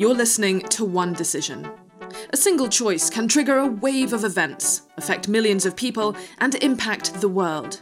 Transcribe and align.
You're 0.00 0.14
listening 0.14 0.60
to 0.60 0.84
One 0.84 1.12
Decision. 1.12 1.68
A 2.30 2.36
single 2.36 2.68
choice 2.68 3.10
can 3.10 3.26
trigger 3.26 3.58
a 3.58 3.66
wave 3.66 4.12
of 4.12 4.22
events, 4.22 4.82
affect 4.96 5.26
millions 5.26 5.66
of 5.66 5.74
people, 5.74 6.14
and 6.38 6.54
impact 6.62 7.14
the 7.14 7.28
world. 7.28 7.80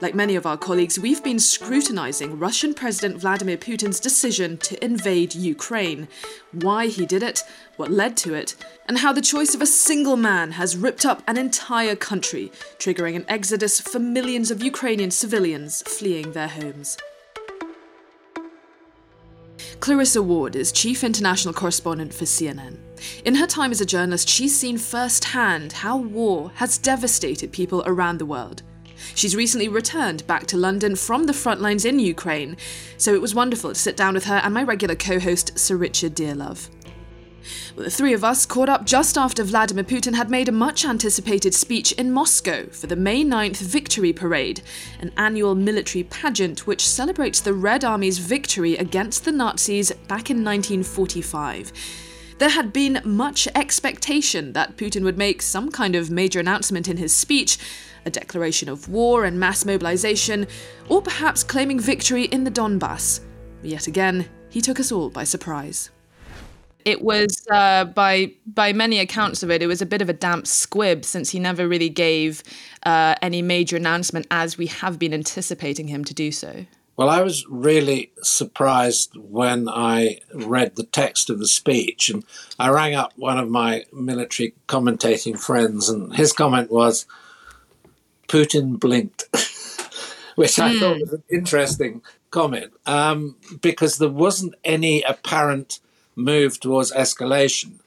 Like 0.00 0.14
many 0.14 0.36
of 0.36 0.46
our 0.46 0.56
colleagues, 0.56 1.00
we've 1.00 1.24
been 1.24 1.40
scrutinising 1.40 2.38
Russian 2.38 2.74
President 2.74 3.20
Vladimir 3.20 3.56
Putin's 3.56 3.98
decision 3.98 4.56
to 4.58 4.82
invade 4.84 5.34
Ukraine, 5.34 6.06
why 6.52 6.86
he 6.86 7.04
did 7.04 7.24
it, 7.24 7.42
what 7.76 7.90
led 7.90 8.16
to 8.18 8.34
it, 8.34 8.54
and 8.86 8.98
how 8.98 9.12
the 9.12 9.20
choice 9.20 9.52
of 9.52 9.60
a 9.60 9.66
single 9.66 10.16
man 10.16 10.52
has 10.52 10.76
ripped 10.76 11.04
up 11.04 11.24
an 11.26 11.36
entire 11.36 11.96
country, 11.96 12.52
triggering 12.78 13.16
an 13.16 13.24
exodus 13.26 13.80
for 13.80 13.98
millions 13.98 14.52
of 14.52 14.62
Ukrainian 14.62 15.10
civilians 15.10 15.82
fleeing 15.82 16.30
their 16.30 16.46
homes. 16.46 16.96
Clarissa 19.80 20.20
Ward 20.20 20.56
is 20.56 20.72
chief 20.72 21.04
international 21.04 21.54
correspondent 21.54 22.12
for 22.12 22.24
CNN. 22.24 22.78
In 23.24 23.36
her 23.36 23.46
time 23.46 23.70
as 23.70 23.80
a 23.80 23.86
journalist, 23.86 24.28
she's 24.28 24.58
seen 24.58 24.76
firsthand 24.76 25.72
how 25.72 25.96
war 25.96 26.50
has 26.56 26.78
devastated 26.78 27.52
people 27.52 27.84
around 27.86 28.18
the 28.18 28.26
world. 28.26 28.64
She's 29.14 29.36
recently 29.36 29.68
returned 29.68 30.26
back 30.26 30.46
to 30.48 30.56
London 30.56 30.96
from 30.96 31.24
the 31.24 31.32
front 31.32 31.60
lines 31.60 31.84
in 31.84 32.00
Ukraine, 32.00 32.56
so 32.96 33.14
it 33.14 33.22
was 33.22 33.36
wonderful 33.36 33.70
to 33.70 33.78
sit 33.78 33.96
down 33.96 34.14
with 34.14 34.24
her 34.24 34.40
and 34.42 34.52
my 34.52 34.64
regular 34.64 34.96
co 34.96 35.20
host, 35.20 35.56
Sir 35.56 35.76
Richard 35.76 36.16
Dearlove. 36.16 36.68
The 37.76 37.90
three 37.90 38.12
of 38.12 38.24
us 38.24 38.46
caught 38.46 38.68
up 38.68 38.84
just 38.84 39.16
after 39.16 39.44
Vladimir 39.44 39.84
Putin 39.84 40.14
had 40.14 40.30
made 40.30 40.48
a 40.48 40.52
much 40.52 40.84
anticipated 40.84 41.54
speech 41.54 41.92
in 41.92 42.12
Moscow 42.12 42.66
for 42.70 42.86
the 42.86 42.96
May 42.96 43.24
9th 43.24 43.58
Victory 43.58 44.12
Parade, 44.12 44.62
an 45.00 45.12
annual 45.16 45.54
military 45.54 46.04
pageant 46.04 46.66
which 46.66 46.86
celebrates 46.86 47.40
the 47.40 47.52
Red 47.52 47.84
Army's 47.84 48.18
victory 48.18 48.76
against 48.76 49.24
the 49.24 49.32
Nazis 49.32 49.90
back 50.08 50.30
in 50.30 50.44
1945. 50.44 51.72
There 52.38 52.48
had 52.48 52.72
been 52.72 53.00
much 53.04 53.48
expectation 53.54 54.52
that 54.52 54.76
Putin 54.76 55.02
would 55.02 55.18
make 55.18 55.42
some 55.42 55.70
kind 55.70 55.96
of 55.96 56.10
major 56.10 56.38
announcement 56.38 56.86
in 56.86 56.96
his 56.96 57.14
speech, 57.14 57.58
a 58.06 58.10
declaration 58.10 58.68
of 58.68 58.88
war 58.88 59.24
and 59.24 59.40
mass 59.40 59.64
mobilization, 59.64 60.46
or 60.88 61.02
perhaps 61.02 61.42
claiming 61.42 61.80
victory 61.80 62.24
in 62.24 62.44
the 62.44 62.50
Donbass. 62.50 63.20
Yet 63.62 63.88
again, 63.88 64.28
he 64.50 64.60
took 64.60 64.78
us 64.78 64.92
all 64.92 65.10
by 65.10 65.24
surprise 65.24 65.90
it 66.88 67.02
was 67.02 67.46
uh, 67.50 67.84
by 67.84 68.32
by 68.46 68.72
many 68.72 68.98
accounts 68.98 69.42
of 69.42 69.50
it, 69.50 69.62
it 69.62 69.66
was 69.66 69.82
a 69.82 69.86
bit 69.86 70.00
of 70.00 70.08
a 70.08 70.14
damp 70.14 70.46
squib 70.46 71.04
since 71.04 71.28
he 71.30 71.38
never 71.38 71.68
really 71.68 71.90
gave 71.90 72.42
uh, 72.84 73.14
any 73.20 73.42
major 73.42 73.76
announcement 73.76 74.26
as 74.30 74.56
we 74.56 74.66
have 74.68 74.98
been 74.98 75.12
anticipating 75.12 75.88
him 75.88 76.02
to 76.04 76.14
do 76.14 76.32
so. 76.32 76.64
Well, 76.96 77.10
I 77.10 77.20
was 77.20 77.46
really 77.46 78.10
surprised 78.22 79.16
when 79.16 79.68
I 79.68 80.18
read 80.32 80.76
the 80.76 80.82
text 80.84 81.28
of 81.28 81.38
the 81.38 81.46
speech, 81.46 82.08
and 82.08 82.24
I 82.58 82.70
rang 82.70 82.94
up 82.94 83.12
one 83.16 83.38
of 83.38 83.50
my 83.50 83.84
military 83.92 84.54
commentating 84.66 85.38
friends, 85.38 85.90
and 85.90 86.16
his 86.16 86.32
comment 86.32 86.70
was, 86.70 87.04
"Putin 88.28 88.80
blinked," 88.80 89.24
which 90.36 90.58
I 90.58 90.72
mm. 90.72 90.80
thought 90.80 91.00
was 91.00 91.12
an 91.12 91.22
interesting 91.30 92.00
comment 92.30 92.72
um, 92.86 93.36
because 93.60 93.98
there 93.98 94.08
wasn't 94.08 94.54
any 94.64 95.02
apparent 95.02 95.80
move 96.18 96.60
towards 96.60 96.92
escalation. 96.92 97.80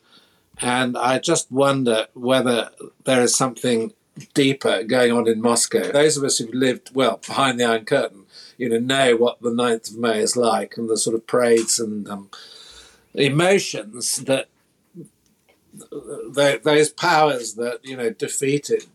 And 0.60 0.98
I 0.98 1.20
just 1.20 1.52
wonder 1.52 2.08
whether 2.14 2.70
there 3.04 3.22
is 3.22 3.36
something 3.36 3.94
deeper 4.34 4.84
going 4.84 5.12
on 5.12 5.28
in 5.28 5.42
Moscow. 5.42 5.92
Those 5.92 6.18
of 6.18 6.24
us 6.24 6.38
who've 6.38 6.54
lived, 6.54 6.94
well, 6.94 7.20
behind 7.26 7.60
the 7.60 7.66
Iron 7.66 7.86
Curtain, 7.86 8.26
you 8.58 8.70
know, 8.70 8.80
know 8.80 9.16
what 9.16 9.42
the 9.42 9.50
9th 9.50 9.92
of 9.92 9.98
May 9.98 10.20
is 10.20 10.38
like 10.38 10.78
and 10.78 10.90
the 10.90 10.98
sort 10.98 11.16
of 11.16 11.26
parades 11.26 11.80
and 11.80 12.08
um, 12.08 12.30
emotions 13.14 14.18
that 14.18 14.48
those 16.34 16.90
powers 16.90 17.56
that, 17.56 17.80
you 17.84 17.96
know, 17.96 18.10
defeated 18.10 18.86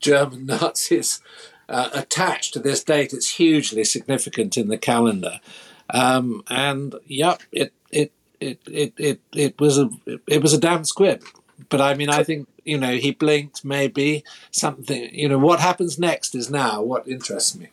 German 0.00 0.46
Nazis 0.46 1.20
uh, 1.68 1.90
attached 1.92 2.52
to 2.54 2.58
this 2.58 2.82
date. 2.82 3.12
It's 3.12 3.36
hugely 3.36 3.84
significant 3.84 4.56
in 4.56 4.68
the 4.68 4.78
calendar. 4.78 5.40
Um, 5.92 6.42
and 6.48 6.94
yeah, 7.06 7.36
it, 7.52 7.72
it 7.90 8.12
it 8.40 8.60
it 8.66 8.94
it 8.98 9.20
it 9.32 9.60
was 9.60 9.78
a 9.78 9.90
it 10.26 10.42
was 10.42 10.52
a 10.52 10.58
damn 10.58 10.84
squib. 10.84 11.22
But 11.68 11.80
I 11.80 11.94
mean, 11.94 12.08
I 12.10 12.24
think 12.24 12.48
you 12.64 12.78
know 12.78 12.92
he 12.92 13.12
blinked. 13.12 13.64
Maybe 13.64 14.24
something. 14.50 15.14
You 15.14 15.28
know 15.28 15.38
what 15.38 15.60
happens 15.60 15.98
next 15.98 16.34
is 16.34 16.50
now 16.50 16.82
what 16.82 17.06
interests 17.06 17.56
me. 17.56 17.68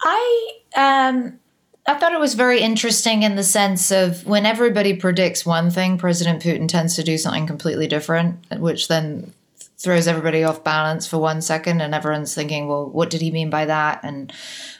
I 0.00 0.58
um 0.76 1.38
I 1.86 1.94
thought 1.94 2.12
it 2.12 2.20
was 2.20 2.34
very 2.34 2.60
interesting 2.60 3.24
in 3.24 3.34
the 3.34 3.42
sense 3.42 3.90
of 3.90 4.24
when 4.24 4.46
everybody 4.46 4.94
predicts 4.94 5.44
one 5.44 5.70
thing, 5.70 5.98
President 5.98 6.42
Putin 6.42 6.68
tends 6.68 6.94
to 6.96 7.02
do 7.02 7.18
something 7.18 7.46
completely 7.46 7.88
different, 7.88 8.38
which 8.58 8.86
then 8.86 9.32
throws 9.78 10.06
everybody 10.06 10.44
off 10.44 10.62
balance 10.62 11.08
for 11.08 11.18
one 11.18 11.42
second, 11.42 11.80
and 11.80 11.92
everyone's 11.92 12.36
thinking, 12.36 12.68
well, 12.68 12.88
what 12.88 13.10
did 13.10 13.20
he 13.20 13.32
mean 13.32 13.50
by 13.50 13.64
that? 13.64 14.00
And 14.04 14.32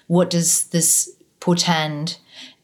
what 0.07 0.31
does 0.31 0.65
this 0.69 1.11
portend. 1.43 2.19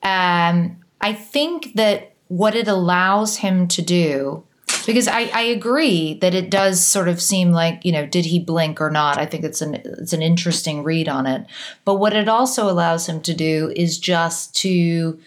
Um, 0.05 0.77
I 1.01 1.13
think 1.13 1.75
that 1.75 2.13
what 2.29 2.55
it 2.55 2.69
allows 2.69 3.39
him 3.39 3.67
to 3.69 3.83
do, 3.83 4.45
because 4.87 5.09
I, 5.09 5.23
I 5.35 5.41
agree 5.43 6.15
that 6.21 6.33
it 6.33 6.49
does 6.49 6.87
sort 6.87 7.09
of 7.09 7.21
seem 7.21 7.51
like 7.51 7.85
you 7.85 7.91
know, 7.91 8.07
did 8.07 8.27
he 8.27 8.39
blink 8.39 8.81
or 8.81 8.91
not? 8.91 9.19
I 9.19 9.27
think 9.27 9.45
it's 9.45 9.61
an 9.61 9.75
it's 9.75 10.13
an 10.13 10.23
interesting 10.23 10.85
read 10.85 11.09
on 11.09 11.27
it. 11.27 11.45
But 11.85 11.97
what 11.97 12.15
it 12.15 12.29
also 12.29 12.71
allows 12.71 13.09
him 13.09 13.21
to 13.23 13.35
do 13.35 13.73
is 13.75 13.99
just 13.99 14.55
to 14.63 15.19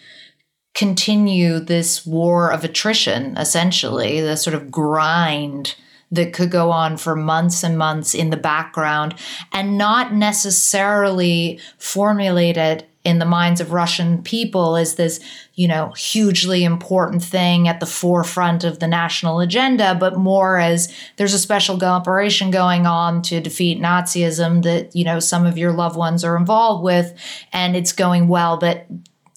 continue 0.74 1.60
this 1.60 2.06
war 2.06 2.50
of 2.50 2.64
attrition, 2.64 3.36
essentially, 3.36 4.22
the 4.22 4.36
sort 4.36 4.54
of 4.54 4.70
grind 4.70 5.74
that 6.10 6.32
could 6.32 6.50
go 6.50 6.70
on 6.70 6.96
for 6.96 7.14
months 7.14 7.62
and 7.62 7.76
months 7.76 8.14
in 8.14 8.30
the 8.30 8.36
background 8.36 9.14
and 9.52 9.76
not 9.76 10.14
necessarily 10.14 11.58
formulated 11.78 12.86
in 13.04 13.18
the 13.18 13.24
minds 13.24 13.60
of 13.60 13.72
Russian 13.72 14.22
people 14.22 14.76
as 14.76 14.94
this, 14.94 15.18
you 15.54 15.66
know, 15.66 15.90
hugely 15.96 16.62
important 16.62 17.22
thing 17.22 17.66
at 17.66 17.80
the 17.80 17.86
forefront 17.86 18.62
of 18.62 18.78
the 18.78 18.86
national 18.86 19.40
agenda, 19.40 19.96
but 19.98 20.16
more 20.16 20.58
as 20.58 20.94
there's 21.16 21.34
a 21.34 21.38
special 21.38 21.82
operation 21.82 22.52
going 22.52 22.86
on 22.86 23.20
to 23.22 23.40
defeat 23.40 23.80
Nazism 23.80 24.62
that, 24.62 24.94
you 24.94 25.04
know, 25.04 25.18
some 25.18 25.46
of 25.46 25.58
your 25.58 25.72
loved 25.72 25.96
ones 25.96 26.22
are 26.22 26.36
involved 26.36 26.84
with, 26.84 27.12
and 27.52 27.74
it's 27.74 27.92
going 27.92 28.28
well, 28.28 28.56
but 28.56 28.86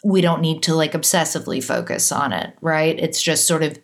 we 0.04 0.22
don't 0.22 0.42
need 0.42 0.62
to 0.62 0.76
like 0.76 0.94
obsessively 0.94 1.64
focus 1.64 2.12
on 2.12 2.34
it, 2.34 2.56
right? 2.62 3.00
It's 3.00 3.22
just 3.22 3.48
sort 3.48 3.64
of 3.64 3.80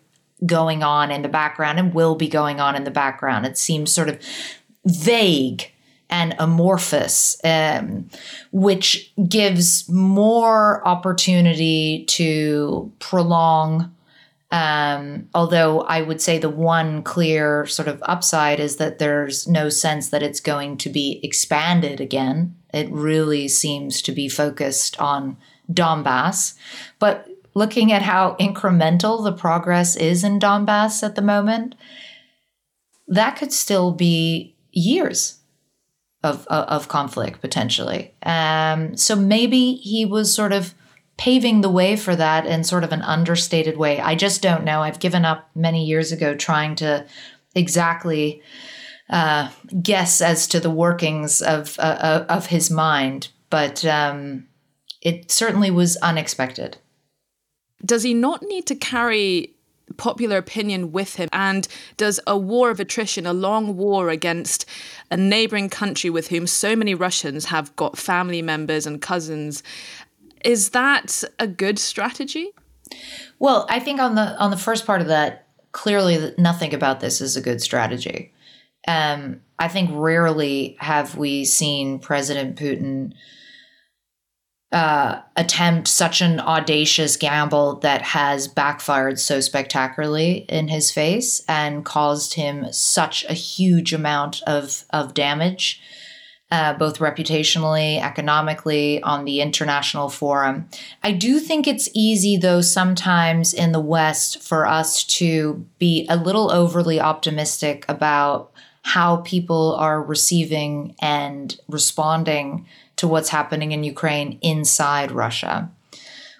going 0.46 0.84
on 0.84 1.10
in 1.10 1.22
the 1.22 1.28
background 1.28 1.80
and 1.80 1.92
will 1.92 2.14
be 2.14 2.28
going 2.28 2.60
on 2.60 2.76
in 2.76 2.84
the 2.84 2.90
background. 2.92 3.46
It 3.46 3.58
seems 3.58 3.92
sort 3.92 4.08
of 4.08 4.20
vague 4.86 5.71
and 6.12 6.34
amorphous, 6.38 7.38
um, 7.42 8.06
which 8.52 9.10
gives 9.26 9.88
more 9.88 10.86
opportunity 10.86 12.04
to 12.04 12.92
prolong. 12.98 13.92
Um, 14.50 15.30
although 15.34 15.80
I 15.80 16.02
would 16.02 16.20
say 16.20 16.36
the 16.36 16.50
one 16.50 17.02
clear 17.02 17.64
sort 17.64 17.88
of 17.88 18.02
upside 18.04 18.60
is 18.60 18.76
that 18.76 18.98
there's 18.98 19.48
no 19.48 19.70
sense 19.70 20.10
that 20.10 20.22
it's 20.22 20.40
going 20.40 20.76
to 20.78 20.90
be 20.90 21.18
expanded 21.22 21.98
again. 21.98 22.56
It 22.74 22.90
really 22.90 23.48
seems 23.48 24.02
to 24.02 24.12
be 24.12 24.28
focused 24.28 25.00
on 25.00 25.38
Donbass. 25.72 26.52
But 26.98 27.26
looking 27.54 27.90
at 27.90 28.02
how 28.02 28.36
incremental 28.38 29.24
the 29.24 29.32
progress 29.32 29.96
is 29.96 30.24
in 30.24 30.38
Donbass 30.38 31.02
at 31.02 31.14
the 31.14 31.22
moment, 31.22 31.74
that 33.08 33.36
could 33.36 33.52
still 33.52 33.92
be 33.92 34.54
years 34.72 35.38
of, 36.22 36.46
of 36.48 36.88
conflict 36.88 37.40
potentially. 37.40 38.14
Um, 38.22 38.96
so 38.96 39.16
maybe 39.16 39.74
he 39.74 40.04
was 40.04 40.34
sort 40.34 40.52
of 40.52 40.74
paving 41.16 41.60
the 41.60 41.70
way 41.70 41.96
for 41.96 42.16
that 42.16 42.46
in 42.46 42.64
sort 42.64 42.84
of 42.84 42.92
an 42.92 43.02
understated 43.02 43.76
way. 43.76 44.00
I 44.00 44.14
just 44.14 44.42
don't 44.42 44.64
know. 44.64 44.82
I've 44.82 45.00
given 45.00 45.24
up 45.24 45.50
many 45.54 45.84
years 45.84 46.12
ago 46.12 46.34
trying 46.34 46.74
to 46.76 47.06
exactly 47.54 48.42
uh, 49.10 49.50
guess 49.82 50.20
as 50.20 50.46
to 50.48 50.60
the 50.60 50.70
workings 50.70 51.42
of 51.42 51.78
uh, 51.78 51.82
uh 51.82 52.26
of 52.28 52.46
his 52.46 52.70
mind, 52.70 53.28
but 53.50 53.84
um, 53.84 54.46
it 55.02 55.30
certainly 55.30 55.70
was 55.70 55.96
unexpected. 55.98 56.78
Does 57.84 58.04
he 58.04 58.14
not 58.14 58.42
need 58.42 58.66
to 58.66 58.74
carry 58.74 59.54
popular 59.92 60.36
opinion 60.36 60.92
with 60.92 61.16
him? 61.16 61.28
And 61.32 61.66
does 61.96 62.20
a 62.26 62.36
war 62.36 62.70
of 62.70 62.80
attrition, 62.80 63.26
a 63.26 63.32
long 63.32 63.76
war 63.76 64.08
against 64.08 64.66
a 65.10 65.16
neighboring 65.16 65.68
country 65.68 66.10
with 66.10 66.28
whom 66.28 66.46
so 66.46 66.74
many 66.76 66.94
Russians 66.94 67.46
have 67.46 67.74
got 67.76 67.98
family 67.98 68.42
members 68.42 68.86
and 68.86 69.00
cousins, 69.00 69.62
is 70.44 70.70
that 70.70 71.22
a 71.38 71.46
good 71.46 71.78
strategy? 71.78 72.50
Well, 73.38 73.66
I 73.70 73.80
think 73.80 74.00
on 74.00 74.14
the 74.14 74.36
on 74.38 74.50
the 74.50 74.56
first 74.56 74.86
part 74.86 75.00
of 75.00 75.08
that, 75.08 75.46
clearly 75.72 76.34
nothing 76.38 76.74
about 76.74 77.00
this 77.00 77.20
is 77.20 77.36
a 77.36 77.40
good 77.40 77.60
strategy. 77.62 78.32
Um, 78.86 79.40
I 79.58 79.68
think 79.68 79.90
rarely 79.92 80.76
have 80.80 81.16
we 81.16 81.44
seen 81.44 81.98
President 82.00 82.56
Putin 82.56 83.12
uh, 84.72 85.20
attempt 85.36 85.86
such 85.86 86.22
an 86.22 86.40
audacious 86.40 87.16
gamble 87.18 87.76
that 87.80 88.00
has 88.00 88.48
backfired 88.48 89.20
so 89.20 89.40
spectacularly 89.40 90.46
in 90.48 90.68
his 90.68 90.90
face 90.90 91.42
and 91.46 91.84
caused 91.84 92.34
him 92.34 92.72
such 92.72 93.24
a 93.26 93.34
huge 93.34 93.92
amount 93.92 94.42
of, 94.46 94.84
of 94.90 95.12
damage, 95.12 95.82
uh, 96.50 96.72
both 96.72 97.00
reputationally, 97.00 98.00
economically, 98.00 99.02
on 99.02 99.26
the 99.26 99.42
international 99.42 100.08
forum. 100.08 100.66
I 101.02 101.12
do 101.12 101.38
think 101.38 101.66
it's 101.66 101.90
easy, 101.92 102.38
though, 102.38 102.62
sometimes 102.62 103.52
in 103.52 103.72
the 103.72 103.80
West 103.80 104.42
for 104.42 104.66
us 104.66 105.04
to 105.04 105.66
be 105.78 106.06
a 106.08 106.16
little 106.16 106.50
overly 106.50 106.98
optimistic 106.98 107.84
about 107.88 108.52
how 108.84 109.18
people 109.18 109.74
are 109.76 110.02
receiving 110.02 110.94
and 111.00 111.58
responding 111.68 112.66
to 112.96 113.08
what's 113.08 113.30
happening 113.30 113.72
in 113.72 113.84
Ukraine 113.84 114.38
inside 114.42 115.10
Russia. 115.10 115.70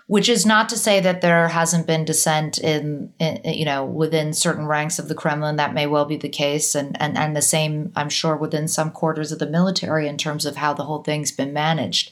Which 0.09 0.29
is 0.29 0.45
not 0.45 0.69
to 0.69 0.77
say 0.77 1.01
that 1.01 1.23
there 1.23 1.49
hasn't 1.49 1.87
been 1.87 2.05
dissent 2.05 2.59
in, 2.59 3.15
in, 3.19 3.41
you 3.45 3.65
know, 3.65 3.85
within 3.85 4.35
certain 4.35 4.67
ranks 4.67 4.99
of 4.99 5.09
the 5.09 5.15
Kremlin. 5.15 5.57
That 5.57 5.73
may 5.73 5.87
well 5.87 6.05
be 6.05 6.17
the 6.17 6.29
case, 6.29 6.75
and, 6.75 7.01
and 7.01 7.17
and 7.17 7.35
the 7.35 7.41
same, 7.41 7.93
I'm 7.97 8.11
sure, 8.11 8.37
within 8.37 8.69
some 8.69 8.91
quarters 8.91 9.33
of 9.33 9.39
the 9.39 9.49
military 9.49 10.09
in 10.09 10.19
terms 10.19 10.45
of 10.45 10.57
how 10.57 10.75
the 10.75 10.83
whole 10.85 11.03
thing's 11.03 11.33
been 11.33 11.55
managed. 11.55 12.11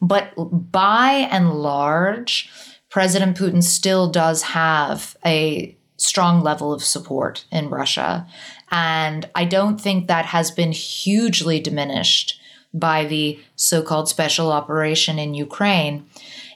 But 0.00 0.32
by 0.36 1.28
and 1.30 1.52
large, 1.52 2.50
President 2.90 3.36
Putin 3.36 3.62
still 3.62 4.10
does 4.10 4.42
have 4.42 5.16
a 5.24 5.76
strong 5.98 6.42
level 6.42 6.72
of 6.72 6.82
support 6.82 7.44
in 7.52 7.68
Russia, 7.68 8.26
and 8.72 9.28
I 9.36 9.44
don't 9.44 9.80
think 9.80 10.08
that 10.08 10.24
has 10.26 10.50
been 10.50 10.72
hugely 10.72 11.60
diminished 11.60 12.40
by 12.78 13.04
the 13.04 13.38
so 13.56 13.82
called 13.82 14.08
special 14.08 14.52
operation 14.52 15.18
in 15.18 15.34
Ukraine, 15.34 16.06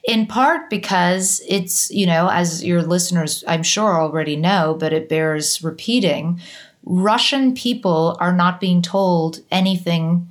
in 0.04 0.26
part 0.26 0.70
because 0.70 1.42
it's, 1.48 1.90
you 1.90 2.06
know, 2.06 2.28
as 2.28 2.64
your 2.64 2.82
listeners 2.82 3.42
I'm 3.48 3.62
sure 3.62 4.00
already 4.00 4.36
know, 4.36 4.76
but 4.78 4.92
it 4.92 5.08
bears 5.08 5.62
repeating 5.64 6.40
Russian 6.84 7.54
people 7.54 8.16
are 8.20 8.32
not 8.32 8.60
being 8.60 8.82
told 8.82 9.40
anything 9.50 10.28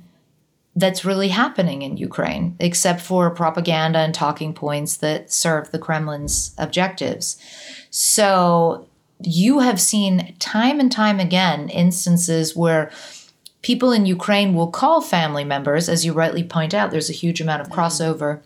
that's 0.76 1.04
really 1.04 1.28
happening 1.28 1.82
in 1.82 1.96
Ukraine, 1.96 2.56
except 2.60 3.00
for 3.00 3.30
propaganda 3.30 3.98
and 3.98 4.14
talking 4.14 4.54
points 4.54 4.96
that 4.98 5.32
serve 5.32 5.70
the 5.70 5.78
Kremlin's 5.78 6.54
objectives. 6.58 7.36
So 7.90 8.86
you 9.22 9.58
have 9.60 9.80
seen 9.80 10.34
time 10.38 10.80
and 10.80 10.90
time 10.90 11.20
again 11.20 11.68
instances 11.68 12.56
where 12.56 12.90
people 13.62 13.92
in 13.92 14.06
Ukraine 14.06 14.54
will 14.54 14.70
call 14.70 15.00
family 15.00 15.44
members, 15.44 15.88
as 15.88 16.04
you 16.04 16.12
rightly 16.12 16.44
point 16.44 16.74
out, 16.74 16.90
there's 16.90 17.10
a 17.10 17.14
huge 17.14 17.40
amount 17.40 17.60
of 17.60 17.68
mm-hmm. 17.68 17.80
crossover 17.80 18.42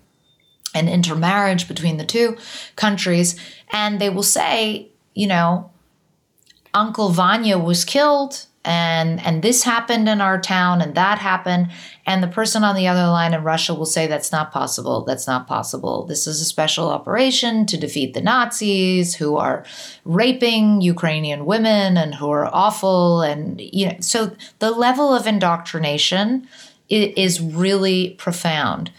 and 0.74 0.88
intermarriage 0.88 1.68
between 1.68 1.98
the 1.98 2.04
two 2.04 2.36
countries, 2.74 3.38
and 3.70 4.00
they 4.00 4.10
will 4.10 4.24
say, 4.24 4.88
you 5.14 5.26
know, 5.26 5.70
Uncle 6.72 7.10
Vanya 7.10 7.56
was 7.56 7.84
killed 7.84 8.46
and 8.64 9.20
and 9.24 9.42
this 9.42 9.62
happened 9.62 10.08
in 10.08 10.20
our 10.20 10.40
town 10.40 10.80
and 10.80 10.94
that 10.94 11.18
happened. 11.18 11.70
And 12.06 12.22
the 12.22 12.28
person 12.28 12.64
on 12.64 12.74
the 12.76 12.88
other 12.88 13.06
line 13.06 13.34
in 13.34 13.42
Russia 13.42 13.74
will 13.74 13.86
say 13.86 14.06
that's 14.06 14.32
not 14.32 14.52
possible. 14.52 15.04
That's 15.04 15.26
not 15.26 15.46
possible. 15.46 16.04
This 16.04 16.26
is 16.26 16.40
a 16.40 16.44
special 16.44 16.88
operation 16.88 17.66
to 17.66 17.76
defeat 17.76 18.14
the 18.14 18.20
Nazis 18.20 19.14
who 19.14 19.36
are 19.36 19.64
raping 20.04 20.80
Ukrainian 20.80 21.44
women 21.46 21.96
and 21.96 22.14
who 22.14 22.30
are 22.30 22.46
awful. 22.54 23.22
And 23.22 23.60
you 23.60 23.88
know 23.88 23.96
so 24.00 24.34
the 24.58 24.70
level 24.70 25.14
of 25.14 25.26
indoctrination 25.26 26.48
is 26.88 27.40
really 27.40 28.10
profound. 28.18 28.90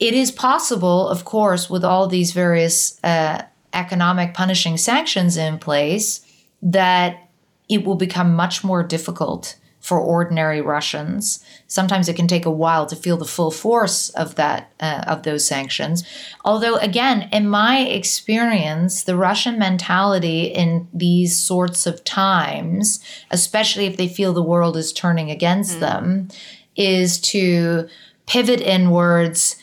It 0.00 0.14
is 0.14 0.32
possible 0.32 1.08
of 1.08 1.24
course 1.24 1.70
with 1.70 1.84
all 1.84 2.08
these 2.08 2.32
various 2.32 3.02
uh, 3.04 3.42
economic 3.72 4.34
punishing 4.34 4.76
sanctions 4.76 5.36
in 5.36 5.58
place 5.58 6.24
that 6.62 7.27
it 7.68 7.84
will 7.84 7.96
become 7.96 8.34
much 8.34 8.64
more 8.64 8.82
difficult 8.82 9.56
for 9.80 10.00
ordinary 10.00 10.60
Russians. 10.60 11.44
Sometimes 11.66 12.08
it 12.08 12.16
can 12.16 12.26
take 12.26 12.44
a 12.44 12.50
while 12.50 12.84
to 12.86 12.96
feel 12.96 13.16
the 13.16 13.24
full 13.24 13.50
force 13.50 14.10
of 14.10 14.34
that 14.34 14.72
uh, 14.80 15.04
of 15.06 15.22
those 15.22 15.46
sanctions. 15.46 16.04
Although 16.44 16.76
again, 16.76 17.28
in 17.32 17.48
my 17.48 17.80
experience, 17.80 19.04
the 19.04 19.16
Russian 19.16 19.58
mentality 19.58 20.44
in 20.44 20.88
these 20.92 21.38
sorts 21.38 21.86
of 21.86 22.04
times, 22.04 23.00
especially 23.30 23.86
if 23.86 23.96
they 23.96 24.08
feel 24.08 24.32
the 24.32 24.42
world 24.42 24.76
is 24.76 24.92
turning 24.92 25.30
against 25.30 25.76
mm. 25.76 25.80
them, 25.80 26.28
is 26.76 27.20
to 27.20 27.88
pivot 28.26 28.60
inwards 28.60 29.56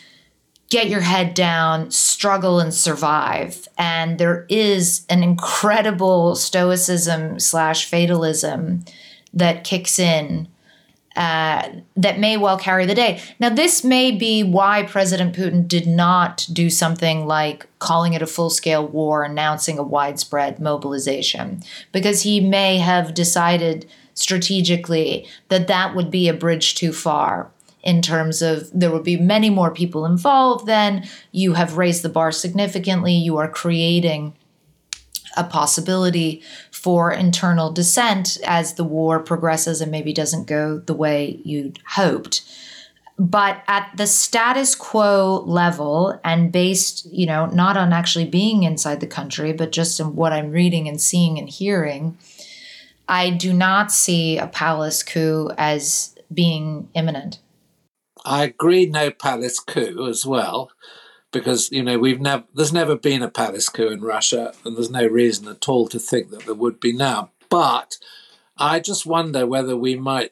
get 0.70 0.90
your 0.90 1.02
head 1.02 1.34
down, 1.34 1.92
struggle 1.92 2.60
and 2.60 2.74
survive. 2.74 3.68
And 3.78 4.18
there 4.18 4.46
is 4.50 5.06
an 5.10 5.24
incredible 5.24 6.36
stoicism 6.36 7.40
slash 7.40 7.86
fatalism 7.86 8.84
that 9.34 9.64
kicks 9.64 10.00
in 10.00 10.48
uh, 11.16 11.70
that 11.96 12.20
may 12.20 12.36
well 12.36 12.58
carry 12.58 12.86
the 12.86 12.94
day. 12.96 13.22
Now, 13.40 13.50
this 13.50 13.86
may 13.86 14.12
be 14.12 14.44
why 14.44 14.84
President 14.84 15.34
Putin 15.34 15.66
did 15.66 15.88
not 15.88 16.46
do 16.52 16.70
something 16.70 17.26
like 17.26 17.68
calling 17.80 18.14
it 18.14 18.22
a 18.22 18.28
full 18.28 18.50
scale 18.50 18.86
war, 18.86 19.24
announcing 19.24 19.78
a 19.78 19.84
widespread 19.84 20.60
mobilization, 20.60 21.64
because 21.94 22.24
he 22.24 22.42
may 22.42 22.80
have 22.80 23.14
decided 23.14 23.90
strategically 24.14 25.26
that 25.48 25.68
that 25.68 25.96
would 25.96 26.12
be 26.12 26.28
a 26.28 26.34
bridge 26.34 26.76
too 26.76 26.92
far 26.92 27.50
in 27.86 28.02
terms 28.02 28.42
of 28.42 28.70
there 28.74 28.92
will 28.92 29.04
be 29.04 29.16
many 29.16 29.50
more 29.50 29.72
people 29.72 30.06
involved 30.06 30.66
then. 30.66 31.08
You 31.32 31.54
have 31.54 31.78
raised 31.78 32.02
the 32.02 32.10
bar 32.10 32.32
significantly. 32.32 33.14
You 33.14 33.38
are 33.38 33.48
creating 33.48 34.34
a 35.38 35.44
possibility 35.44 36.42
for 36.72 37.12
internal 37.12 37.72
dissent 37.72 38.38
as 38.46 38.74
the 38.74 38.84
war 38.84 39.20
progresses 39.20 39.82
and 39.82 39.92
maybe 39.92 40.14
doesn't 40.14 40.48
go 40.48 40.80
the 40.80 40.94
way 40.94 41.40
you'd 41.44 41.80
hoped. 41.88 42.42
But 43.18 43.62
at 43.68 43.92
the 43.96 44.08
status 44.08 44.76
quo 44.76 45.44
level 45.46 46.20
and 46.24 46.52
based 46.52 47.06
you 47.14 47.26
know 47.26 47.46
not 47.46 47.78
on 47.78 47.94
actually 47.94 48.26
being 48.26 48.64
inside 48.64 49.00
the 49.00 49.08
country 49.08 49.54
but 49.54 49.72
just 49.72 50.02
in 50.02 50.18
what 50.18 50.34
i'm 50.34 50.52
reading 50.52 50.90
and 50.90 51.00
seeing 51.00 51.40
and 51.40 51.48
hearing 51.48 52.18
i 53.08 53.30
do 53.30 53.54
not 53.54 53.90
see 53.90 54.38
a 54.38 54.48
palace 54.48 55.02
coup 55.02 55.50
as 55.58 56.14
being 56.34 56.90
imminent 56.94 57.40
I 58.26 58.46
agree, 58.46 58.88
no 58.88 59.12
palace 59.12 59.60
coup 59.60 60.08
as 60.10 60.26
well, 60.26 60.72
because 61.32 61.72
you 61.72 61.84
know 61.84 62.00
we've 62.00 62.20
never 62.20 62.44
there's 62.54 62.74
never 62.74 62.96
been 62.96 63.22
a 63.22 63.30
palace 63.30 63.70
coup 63.70 63.90
in 63.90 64.02
Russia, 64.02 64.54
and 64.66 64.76
there's 64.76 64.90
no 64.90 65.06
reason 65.06 65.48
at 65.48 65.70
all 65.70 65.88
to 65.90 66.00
think 66.00 66.32
that 66.32 66.46
there 66.46 66.56
would 66.56 66.80
be 66.80 66.92
now. 66.92 67.30
But 67.50 67.98
I 68.58 68.80
just 68.80 69.06
wonder 69.06 69.46
whether 69.46 69.78
we 69.78 69.96
might 69.96 70.32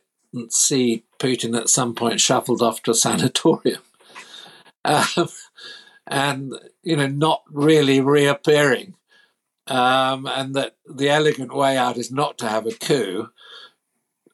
see 0.49 1.05
Putin 1.19 1.57
at 1.57 1.69
some 1.69 1.93
point 1.93 2.19
shuffled 2.19 2.63
off 2.63 2.81
to 2.83 2.91
a 2.91 2.95
sanatorium, 2.95 3.83
um, 4.85 5.29
and 6.07 6.53
you 6.81 6.95
know 6.95 7.07
not 7.07 7.43
really 7.51 8.01
reappearing, 8.01 8.95
um, 9.67 10.25
and 10.25 10.55
that 10.55 10.77
the 10.91 11.09
elegant 11.09 11.53
way 11.53 11.77
out 11.77 11.97
is 11.97 12.11
not 12.11 12.39
to 12.39 12.49
have 12.49 12.65
a 12.65 12.71
coup 12.71 13.29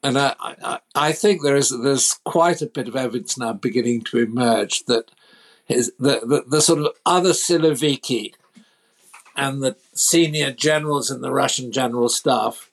and 0.03 0.17
I, 0.17 0.35
I, 0.39 0.79
I, 0.95 1.11
think 1.11 1.41
there 1.41 1.55
is 1.55 1.69
there's 1.69 2.13
quite 2.23 2.61
a 2.61 2.67
bit 2.67 2.87
of 2.87 2.95
evidence 2.95 3.37
now 3.37 3.53
beginning 3.53 4.01
to 4.03 4.19
emerge 4.19 4.85
that 4.85 5.11
his, 5.65 5.91
the, 5.99 6.19
the, 6.21 6.43
the 6.47 6.61
sort 6.61 6.79
of 6.79 6.87
other 7.05 7.31
Siloviki 7.31 8.33
and 9.35 9.61
the 9.61 9.75
senior 9.93 10.51
generals 10.51 11.11
in 11.11 11.21
the 11.21 11.31
Russian 11.31 11.71
general 11.71 12.09
staff, 12.09 12.71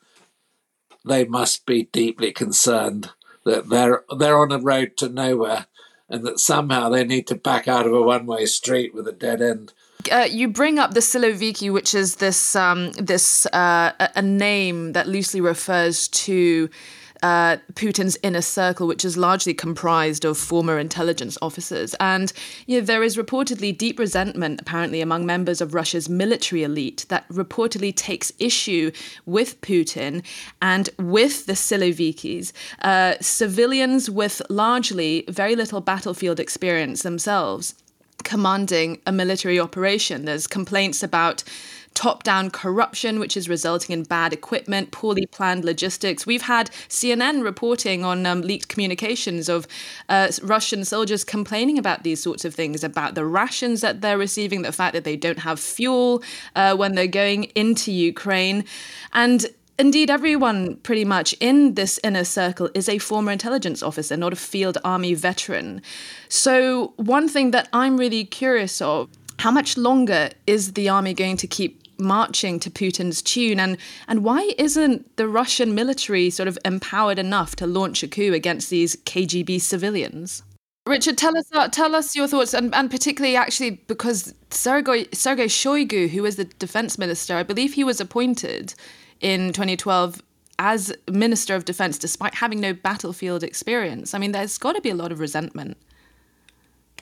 they 1.04 1.24
must 1.24 1.66
be 1.66 1.84
deeply 1.84 2.32
concerned 2.32 3.10
that 3.44 3.68
they're 3.68 4.02
they're 4.16 4.38
on 4.38 4.50
a 4.50 4.58
road 4.58 4.96
to 4.96 5.08
nowhere, 5.08 5.66
and 6.08 6.24
that 6.24 6.40
somehow 6.40 6.88
they 6.88 7.04
need 7.04 7.26
to 7.28 7.34
back 7.34 7.68
out 7.68 7.86
of 7.86 7.92
a 7.92 8.02
one-way 8.02 8.46
street 8.46 8.92
with 8.94 9.06
a 9.06 9.12
dead 9.12 9.40
end. 9.40 9.72
Uh, 10.10 10.26
you 10.28 10.48
bring 10.48 10.78
up 10.78 10.94
the 10.94 11.00
Siloviki, 11.00 11.72
which 11.72 11.94
is 11.94 12.16
this 12.16 12.56
um, 12.56 12.92
this 12.92 13.46
uh, 13.46 13.92
a 14.14 14.22
name 14.22 14.92
that 14.92 15.06
loosely 15.06 15.40
refers 15.40 16.08
to 16.08 16.68
uh, 17.26 17.56
Putin's 17.72 18.16
inner 18.22 18.40
circle, 18.40 18.86
which 18.86 19.04
is 19.04 19.16
largely 19.16 19.52
comprised 19.52 20.24
of 20.24 20.38
former 20.38 20.78
intelligence 20.78 21.36
officers. 21.42 21.94
And 21.98 22.32
you 22.66 22.78
know, 22.78 22.86
there 22.86 23.02
is 23.02 23.16
reportedly 23.16 23.76
deep 23.76 23.98
resentment, 23.98 24.60
apparently, 24.60 25.00
among 25.00 25.26
members 25.26 25.60
of 25.60 25.74
Russia's 25.74 26.08
military 26.08 26.62
elite 26.62 27.04
that 27.08 27.28
reportedly 27.28 27.92
takes 27.94 28.32
issue 28.38 28.92
with 29.24 29.60
Putin 29.60 30.22
and 30.62 30.88
with 30.98 31.46
the 31.46 31.54
Silovikis, 31.54 32.52
uh, 32.82 33.14
civilians 33.20 34.08
with 34.08 34.40
largely 34.48 35.24
very 35.28 35.56
little 35.56 35.80
battlefield 35.80 36.38
experience 36.38 37.02
themselves 37.02 37.74
commanding 38.24 39.00
a 39.06 39.12
military 39.12 39.60
operation. 39.60 40.24
There's 40.24 40.46
complaints 40.48 41.02
about 41.02 41.44
top 41.96 42.22
down 42.22 42.50
corruption, 42.50 43.18
which 43.18 43.36
is 43.36 43.48
resulting 43.48 43.94
in 43.94 44.04
bad 44.04 44.32
equipment, 44.32 44.92
poorly 44.92 45.26
planned 45.26 45.64
logistics. 45.64 46.26
We've 46.26 46.42
had 46.42 46.70
CNN 46.88 47.42
reporting 47.42 48.04
on 48.04 48.26
um, 48.26 48.42
leaked 48.42 48.68
communications 48.68 49.48
of 49.48 49.66
uh, 50.08 50.30
Russian 50.42 50.84
soldiers 50.84 51.24
complaining 51.24 51.78
about 51.78 52.04
these 52.04 52.22
sorts 52.22 52.44
of 52.44 52.54
things, 52.54 52.84
about 52.84 53.14
the 53.14 53.24
rations 53.24 53.80
that 53.80 54.02
they're 54.02 54.18
receiving, 54.18 54.62
the 54.62 54.72
fact 54.72 54.92
that 54.92 55.04
they 55.04 55.16
don't 55.16 55.40
have 55.40 55.58
fuel 55.58 56.22
uh, 56.54 56.76
when 56.76 56.94
they're 56.94 57.06
going 57.06 57.44
into 57.56 57.90
Ukraine. 57.90 58.64
And 59.12 59.46
Indeed, 59.78 60.08
everyone 60.10 60.76
pretty 60.76 61.04
much 61.04 61.34
in 61.38 61.74
this 61.74 62.00
inner 62.02 62.24
circle 62.24 62.70
is 62.72 62.88
a 62.88 62.96
former 62.96 63.30
intelligence 63.30 63.82
officer, 63.82 64.16
not 64.16 64.32
a 64.32 64.36
field 64.36 64.78
army 64.84 65.12
veteran. 65.12 65.82
So, 66.30 66.94
one 66.96 67.28
thing 67.28 67.50
that 67.50 67.68
I'm 67.74 67.98
really 67.98 68.24
curious 68.24 68.80
of 68.80 69.10
how 69.38 69.50
much 69.50 69.76
longer 69.76 70.30
is 70.46 70.72
the 70.72 70.88
army 70.88 71.12
going 71.12 71.36
to 71.36 71.46
keep 71.46 71.85
marching 71.98 72.60
to 72.60 72.70
Putin's 72.70 73.22
tune 73.22 73.58
and 73.58 73.76
and 74.08 74.22
why 74.24 74.52
isn't 74.58 75.16
the 75.16 75.28
Russian 75.28 75.74
military 75.74 76.30
sort 76.30 76.48
of 76.48 76.58
empowered 76.64 77.18
enough 77.18 77.56
to 77.56 77.66
launch 77.66 78.02
a 78.02 78.08
coup 78.08 78.32
against 78.32 78.70
these 78.70 78.96
KGB 78.96 79.60
civilians? 79.60 80.42
Richard, 80.86 81.18
tell 81.18 81.36
us 81.36 81.46
uh, 81.52 81.68
tell 81.68 81.96
us 81.96 82.14
your 82.14 82.28
thoughts, 82.28 82.54
and, 82.54 82.72
and 82.74 82.88
particularly 82.90 83.34
actually 83.34 83.70
because 83.70 84.32
Sergei 84.50 85.06
Sergei 85.12 85.46
Shoigu, 85.46 86.08
who 86.08 86.22
was 86.22 86.36
the 86.36 86.44
defense 86.44 86.96
minister, 86.96 87.36
I 87.36 87.42
believe 87.42 87.74
he 87.74 87.82
was 87.82 88.00
appointed 88.00 88.74
in 89.20 89.52
2012 89.52 90.22
as 90.58 90.94
Minister 91.10 91.54
of 91.54 91.64
Defense, 91.64 91.98
despite 91.98 92.36
having 92.36 92.60
no 92.60 92.72
battlefield 92.72 93.42
experience. 93.42 94.14
I 94.14 94.18
mean, 94.18 94.32
there's 94.32 94.58
got 94.58 94.74
to 94.74 94.80
be 94.80 94.90
a 94.90 94.94
lot 94.94 95.12
of 95.12 95.20
resentment. 95.20 95.76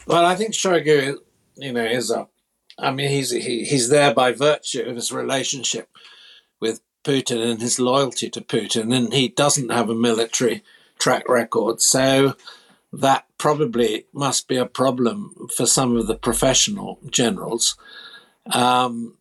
Well, 0.06 0.24
I 0.24 0.34
think 0.34 0.54
Shoigu, 0.54 1.18
you 1.56 1.72
know, 1.72 1.84
is 1.84 2.10
a. 2.10 2.26
I 2.78 2.90
mean, 2.90 3.08
he's 3.08 3.30
he, 3.30 3.64
he's 3.64 3.88
there 3.88 4.12
by 4.12 4.32
virtue 4.32 4.82
of 4.82 4.96
his 4.96 5.12
relationship 5.12 5.88
with 6.60 6.80
Putin 7.04 7.44
and 7.50 7.60
his 7.60 7.78
loyalty 7.78 8.28
to 8.30 8.40
Putin, 8.40 8.94
and 8.94 9.12
he 9.12 9.28
doesn't 9.28 9.70
have 9.70 9.90
a 9.90 9.94
military 9.94 10.62
track 10.98 11.28
record, 11.28 11.80
so 11.80 12.34
that 12.92 13.26
probably 13.38 14.06
must 14.12 14.48
be 14.48 14.56
a 14.56 14.66
problem 14.66 15.48
for 15.54 15.66
some 15.66 15.96
of 15.96 16.06
the 16.06 16.14
professional 16.14 16.98
generals. 17.10 17.76
Um, 18.52 19.16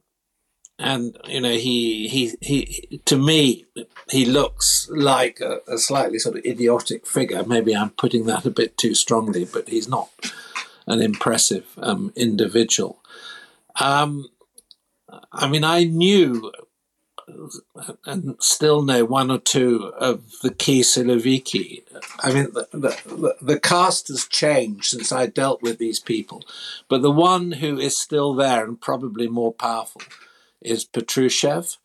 and 0.79 1.17
you 1.25 1.39
know 1.39 1.51
he 1.51 2.07
he 2.07 2.33
he 2.41 3.01
to 3.05 3.17
me 3.17 3.65
he 4.09 4.25
looks 4.25 4.89
like 4.91 5.39
a, 5.39 5.59
a, 5.67 5.77
slightly 5.77 6.17
sort 6.17 6.37
of 6.37 6.45
idiotic 6.45 7.05
figure. 7.05 7.43
Maybe 7.43 7.75
i'm 7.75 7.91
putting 7.91 8.25
that 8.25 8.45
a 8.45 8.49
bit 8.49 8.75
too 8.75 8.95
strongly 8.95 9.45
but 9.45 9.69
he's 9.69 9.87
not 9.87 10.09
an 10.87 11.01
impressive 11.01 11.65
um, 11.77 12.11
individual 12.15 12.99
um, 13.79 14.27
i 15.31 15.47
mean 15.47 15.63
i 15.63 15.83
knew 15.83 16.51
and 18.05 18.35
still 18.39 18.81
know 18.81 19.05
one 19.05 19.31
or 19.31 19.39
two 19.39 19.93
of 19.97 20.39
the 20.41 20.53
key 20.53 20.81
Siloviki. 20.81 21.83
I 22.19 22.33
mean, 22.33 22.51
the, 22.53 22.67
the, 22.71 23.35
the, 23.41 23.59
cast 23.59 24.07
has 24.09 24.27
changed 24.27 24.85
since 24.85 25.11
I 25.11 25.27
dealt 25.27 25.61
with 25.61 25.77
these 25.77 25.99
people, 25.99 26.43
but 26.89 27.01
the 27.01 27.11
one 27.11 27.53
who 27.53 27.79
is 27.79 27.97
still 27.97 28.33
there 28.33 28.65
and 28.65 28.79
probably 28.79 29.27
more 29.27 29.53
powerful 29.53 30.01
is 30.61 30.85
Patrushev. 30.85 31.77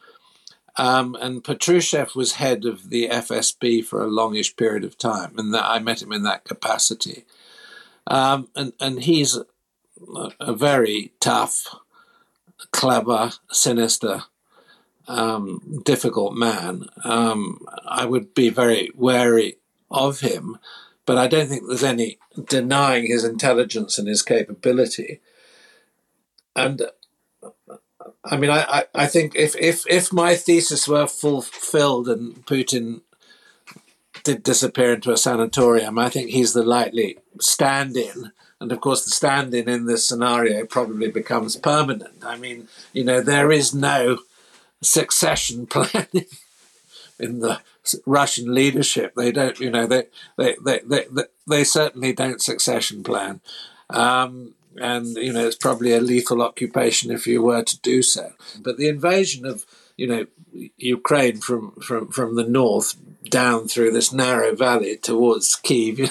Um, 0.76 1.16
and 1.20 1.42
Patrushev 1.42 2.14
was 2.14 2.34
head 2.34 2.64
of 2.64 2.90
the 2.90 3.08
FSB 3.08 3.84
for 3.84 4.02
a 4.02 4.08
longish 4.08 4.56
period 4.56 4.84
of 4.84 4.96
time, 4.96 5.34
and 5.36 5.54
I 5.56 5.80
met 5.80 6.02
him 6.02 6.12
in 6.12 6.22
that 6.22 6.44
capacity. 6.44 7.24
Um, 8.06 8.48
and, 8.54 8.72
and 8.80 9.02
he's 9.02 9.38
a, 10.40 10.52
very 10.54 11.12
tough, 11.20 11.76
clever, 12.72 13.32
sinister, 13.50 14.24
um, 15.06 15.82
difficult 15.84 16.34
man. 16.34 16.86
Um, 17.04 17.66
I 17.86 18.04
would 18.04 18.34
be 18.34 18.50
very 18.50 18.90
wary 18.94 19.56
of 19.90 20.20
him, 20.20 20.58
but 21.06 21.16
I 21.16 21.26
don't 21.26 21.48
think 21.48 21.66
there's 21.66 21.84
any 21.84 22.18
denying 22.46 23.06
his 23.06 23.24
intelligence 23.24 23.98
and 23.98 24.08
his 24.08 24.22
capability. 24.22 25.20
And 26.54 26.82
I 28.24 28.36
mean, 28.36 28.50
I, 28.50 28.84
I 28.94 29.06
think 29.06 29.34
if, 29.34 29.56
if, 29.56 29.84
if 29.88 30.12
my 30.12 30.34
thesis 30.34 30.86
were 30.86 31.06
fulfilled 31.06 32.08
and 32.08 32.44
Putin 32.46 33.02
did 34.24 34.42
disappear 34.42 34.94
into 34.94 35.12
a 35.12 35.16
sanatorium, 35.16 35.98
I 35.98 36.10
think 36.10 36.30
he's 36.30 36.52
the 36.52 36.62
likely 36.62 37.18
stand 37.40 37.96
in. 37.96 38.32
And 38.60 38.72
of 38.72 38.80
course, 38.80 39.04
the 39.04 39.10
stand 39.10 39.54
in 39.54 39.68
in 39.68 39.86
this 39.86 40.06
scenario 40.06 40.66
probably 40.66 41.10
becomes 41.10 41.56
permanent. 41.56 42.24
I 42.24 42.36
mean, 42.36 42.68
you 42.92 43.04
know, 43.04 43.20
there 43.20 43.52
is 43.52 43.74
no 43.74 44.18
succession 44.82 45.66
planning 45.70 46.26
in 47.18 47.40
the 47.40 47.60
Russian 48.04 48.52
leadership. 48.52 49.14
They 49.14 49.32
don't, 49.32 49.58
you 49.60 49.70
know, 49.70 49.86
they, 49.86 50.04
they, 50.36 50.56
they, 50.64 50.80
they, 50.84 51.04
they 51.46 51.64
certainly 51.64 52.12
don't 52.12 52.42
succession 52.42 53.02
plan. 53.02 53.40
Um, 53.90 54.54
and 54.80 55.16
you 55.16 55.32
know 55.32 55.46
it's 55.46 55.56
probably 55.56 55.92
a 55.92 56.00
lethal 56.00 56.42
occupation 56.42 57.10
if 57.10 57.26
you 57.26 57.42
were 57.42 57.62
to 57.62 57.80
do 57.80 58.02
so. 58.02 58.32
But 58.60 58.76
the 58.76 58.88
invasion 58.88 59.44
of 59.44 59.66
you 59.96 60.06
know 60.06 60.26
Ukraine 60.76 61.38
from 61.38 61.72
from 61.72 62.08
from 62.08 62.36
the 62.36 62.44
north 62.44 62.94
down 63.28 63.68
through 63.68 63.90
this 63.90 64.12
narrow 64.12 64.54
valley 64.54 64.96
towards 64.96 65.56
Kiev 65.56 66.10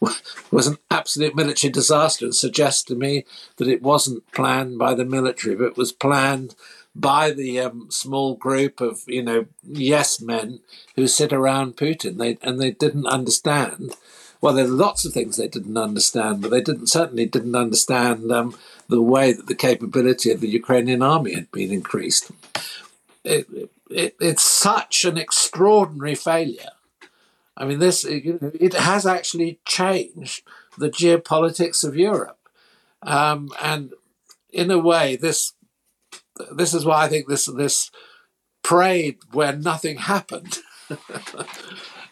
was 0.50 0.66
an 0.66 0.78
absolute 0.90 1.34
military 1.34 1.70
disaster 1.70 2.24
and 2.24 2.34
suggests 2.34 2.82
to 2.84 2.94
me 2.94 3.24
that 3.56 3.68
it 3.68 3.82
wasn't 3.82 4.30
planned 4.32 4.78
by 4.78 4.94
the 4.94 5.04
military 5.04 5.54
but 5.54 5.76
was 5.76 5.92
planned 5.92 6.54
by 6.96 7.30
the 7.30 7.60
um, 7.60 7.88
small 7.90 8.34
group 8.34 8.80
of 8.80 9.02
you 9.06 9.22
know 9.22 9.46
yes 9.64 10.20
men 10.20 10.60
who 10.96 11.06
sit 11.06 11.32
around 11.32 11.76
Putin 11.76 12.18
they 12.18 12.38
and 12.42 12.60
they 12.60 12.70
didn't 12.70 13.06
understand 13.06 13.94
well, 14.44 14.52
there 14.52 14.66
are 14.66 14.68
lots 14.68 15.06
of 15.06 15.14
things 15.14 15.38
they 15.38 15.48
didn't 15.48 15.78
understand, 15.78 16.42
but 16.42 16.50
they 16.50 16.60
didn't 16.60 16.88
certainly 16.88 17.24
didn't 17.24 17.56
understand 17.56 18.30
um, 18.30 18.54
the 18.90 19.00
way 19.00 19.32
that 19.32 19.46
the 19.46 19.54
capability 19.54 20.30
of 20.30 20.42
the 20.42 20.50
Ukrainian 20.50 21.00
army 21.00 21.32
had 21.32 21.50
been 21.50 21.72
increased. 21.72 22.30
It, 23.24 23.70
it, 23.94 24.16
it's 24.20 24.42
such 24.42 25.04
an 25.04 25.16
extraordinary 25.16 26.14
failure. 26.14 26.70
I 27.56 27.64
mean, 27.64 27.78
this 27.78 28.04
it 28.04 28.74
has 28.74 29.06
actually 29.06 29.60
changed 29.64 30.42
the 30.76 30.90
geopolitics 30.90 31.84
of 31.84 31.96
Europe, 31.96 32.38
um, 33.02 33.50
and 33.62 33.92
in 34.52 34.70
a 34.70 34.78
way, 34.78 35.16
this 35.16 35.52
this 36.50 36.74
is 36.74 36.84
why 36.84 37.04
I 37.04 37.08
think 37.08 37.28
this 37.28 37.46
this 37.46 37.90
parade 38.62 39.18
where 39.32 39.54
nothing 39.56 39.98
happened. 39.98 40.58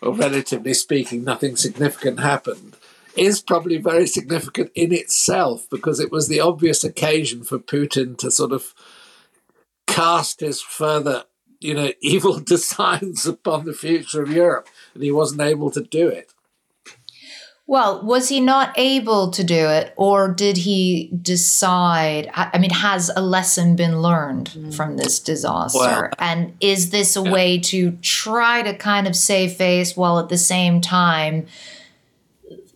or 0.03 0.13
relatively 0.13 0.75
speaking, 0.75 1.23
nothing 1.23 1.57
significant 1.57 2.19
happened, 2.19 2.77
is 3.17 3.41
probably 3.41 3.77
very 3.77 4.07
significant 4.07 4.71
in 4.75 4.93
itself 4.93 5.69
because 5.71 6.01
it 6.01 6.11
was 6.11 6.29
the 6.29 6.41
obvious 6.41 6.83
occasion 6.83 7.45
for 7.45 7.59
Putin 7.59 8.19
to 8.19 8.31
sort 8.31 8.53
of 8.53 8.75
cast 9.87 10.41
his 10.41 10.61
further, 10.61 11.25
you 11.63 11.75
know, 11.75 11.93
evil 12.01 12.41
designs 12.41 13.27
upon 13.27 13.65
the 13.65 13.75
future 13.75 14.23
of 14.23 14.31
Europe, 14.31 14.69
and 14.95 15.03
he 15.03 15.11
wasn't 15.11 15.41
able 15.41 15.71
to 15.71 15.83
do 15.83 16.09
it. 16.09 16.33
Well, 17.65 18.05
was 18.05 18.29
he 18.29 18.41
not 18.41 18.77
able 18.77 19.31
to 19.31 19.45
do 19.45 19.69
it, 19.69 19.95
or 19.97 20.29
did 20.29 20.59
he 20.59 21.11
decide? 21.23 22.29
I 22.35 22.59
mean, 22.59 22.71
has 22.71 23.11
a 23.15 23.23
lesson 23.23 23.77
been 23.77 24.03
learned 24.03 24.51
mm. 24.51 24.75
from 24.75 24.97
this 24.97 25.21
disaster? 25.21 25.79
Well, 25.79 26.09
and 26.19 26.55
is 26.61 26.91
this 26.91 27.17
a 27.17 27.23
yeah. 27.23 27.33
way 27.33 27.59
to 27.61 27.93
try 28.03 28.63
to 28.63 28.75
kind 28.75 29.07
of 29.07 29.15
save 29.15 29.53
face 29.53 29.97
while 29.97 30.19
at 30.19 30.29
the 30.29 30.37
same 30.37 30.81
time, 30.81 31.47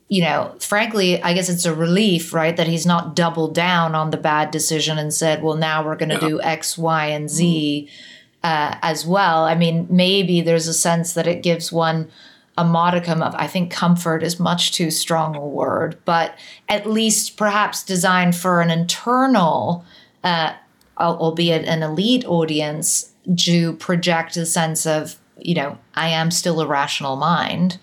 you 0.08 0.22
know, 0.22 0.54
frankly, 0.60 1.20
I 1.20 1.34
guess 1.34 1.48
it's 1.48 1.66
a 1.66 1.74
relief, 1.74 2.32
right, 2.32 2.56
that 2.56 2.68
he's 2.68 2.86
not 2.86 3.16
doubled 3.16 3.54
down 3.54 3.94
on 3.96 4.12
the 4.12 4.16
bad 4.16 4.52
decision 4.52 4.98
and 4.98 5.12
said, 5.12 5.42
well, 5.42 5.56
now 5.56 5.84
we're 5.84 5.96
going 5.96 6.10
to 6.10 6.14
yeah. 6.14 6.28
do 6.28 6.40
X, 6.40 6.78
Y, 6.78 7.06
and 7.06 7.28
Z 7.28 7.90
mm. 7.90 8.15
Uh, 8.46 8.78
as 8.82 9.04
well. 9.04 9.44
I 9.44 9.56
mean, 9.56 9.88
maybe 9.90 10.40
there's 10.40 10.68
a 10.68 10.72
sense 10.72 11.14
that 11.14 11.26
it 11.26 11.42
gives 11.42 11.72
one 11.72 12.08
a 12.56 12.64
modicum 12.64 13.20
of, 13.20 13.34
I 13.34 13.48
think 13.48 13.72
comfort 13.72 14.22
is 14.22 14.38
much 14.38 14.70
too 14.70 14.92
strong 14.92 15.34
a 15.34 15.44
word, 15.44 15.98
but 16.04 16.38
at 16.68 16.86
least 16.86 17.36
perhaps 17.36 17.82
designed 17.82 18.36
for 18.36 18.60
an 18.60 18.70
internal, 18.70 19.84
uh, 20.22 20.52
albeit 20.96 21.64
an 21.64 21.82
elite 21.82 22.24
audience, 22.24 23.12
to 23.36 23.72
project 23.74 24.36
a 24.36 24.46
sense 24.46 24.86
of, 24.86 25.16
you 25.40 25.56
know, 25.56 25.76
I 25.96 26.10
am 26.10 26.30
still 26.30 26.60
a 26.60 26.68
rational 26.68 27.16
mind 27.16 27.78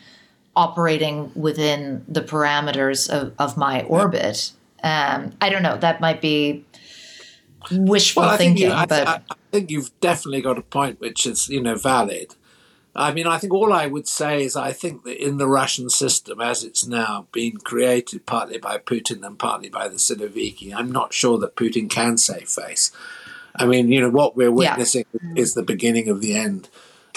operating 0.56 1.30
within 1.36 2.06
the 2.08 2.22
parameters 2.22 3.10
of, 3.10 3.34
of 3.38 3.58
my 3.58 3.84
orbit. 3.84 4.54
Um, 4.82 5.34
I 5.42 5.50
don't 5.50 5.62
know. 5.62 5.76
That 5.76 6.00
might 6.00 6.22
be 6.22 6.64
wishful 7.70 8.24
well, 8.24 8.38
thinking, 8.38 8.70
you, 8.70 8.86
but 8.88 9.08
I, 9.08 9.16
I 9.30 9.36
think 9.54 9.70
you've 9.70 9.98
definitely 10.00 10.42
got 10.42 10.58
a 10.58 10.64
point 10.64 11.00
which 11.00 11.26
is, 11.28 11.48
you 11.48 11.62
know, 11.62 11.76
valid. 11.76 12.36
I 12.96 13.12
mean, 13.14 13.28
I 13.28 13.38
think 13.38 13.54
all 13.54 13.72
I 13.72 13.88
would 13.88 14.08
say 14.08 14.44
is 14.44 14.56
I 14.56 14.72
think 14.72 15.04
that 15.04 15.24
in 15.24 15.38
the 15.38 15.48
Russian 15.48 15.90
system, 15.90 16.42
as 16.42 16.64
it's 16.64 16.86
now 16.86 17.28
been 17.32 17.58
created 17.58 18.26
partly 18.26 18.58
by 18.58 18.78
Putin 18.78 19.26
and 19.26 19.38
partly 19.38 19.70
by 19.70 19.88
the 19.88 19.96
Siloviki, 19.96 20.74
I'm 20.74 20.92
not 20.92 21.14
sure 21.14 21.38
that 21.40 21.56
Putin 21.56 21.90
can 21.90 22.18
save 22.18 22.50
face. 22.50 22.92
I 23.56 23.66
mean, 23.66 23.92
you 23.92 24.02
know, 24.02 24.10
what 24.10 24.36
we're 24.36 24.52
witnessing 24.52 25.06
yeah. 25.14 25.34
is 25.36 25.54
the 25.54 25.64
beginning 25.64 26.10
of 26.10 26.22
the 26.22 26.36
end 26.36 26.70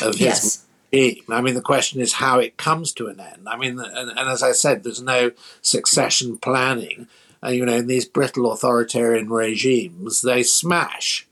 of 0.03 0.17
his 0.17 0.21
yes. 0.21 0.67
regime. 0.93 1.25
I 1.31 1.41
mean, 1.41 1.55
the 1.55 1.63
question 1.63 2.01
is 2.01 2.15
how 2.15 2.39
it 2.39 2.59
comes 2.59 2.93
to 2.93 3.09
an 3.09 3.21
end. 3.21 3.47
I 3.47 3.57
mean, 3.57 3.79
and, 3.79 4.11
and 4.11 4.29
as 4.29 4.43
I 4.43 4.53
said, 4.53 4.83
there's 4.83 5.03
no 5.03 5.33
succession 5.63 6.39
planning. 6.39 7.09
Uh, 7.43 7.49
you 7.51 7.67
know, 7.67 7.75
in 7.75 7.87
these 7.87 8.07
brittle 8.07 8.51
authoritarian 8.51 9.29
regimes, 9.31 10.23
they 10.23 10.43
smash. 10.43 11.27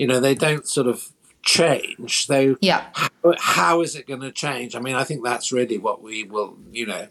You 0.00 0.06
know, 0.06 0.18
they 0.18 0.34
don't 0.34 0.66
sort 0.66 0.86
of 0.86 1.10
change. 1.42 2.26
So, 2.26 2.56
yeah. 2.62 2.86
how, 2.94 3.10
how 3.38 3.80
is 3.82 3.94
it 3.94 4.06
going 4.06 4.22
to 4.22 4.32
change? 4.32 4.74
I 4.74 4.80
mean, 4.80 4.94
I 4.94 5.04
think 5.04 5.22
that's 5.22 5.52
really 5.52 5.76
what 5.76 6.02
we 6.02 6.24
will, 6.24 6.56
you 6.72 6.86
know, 6.86 7.08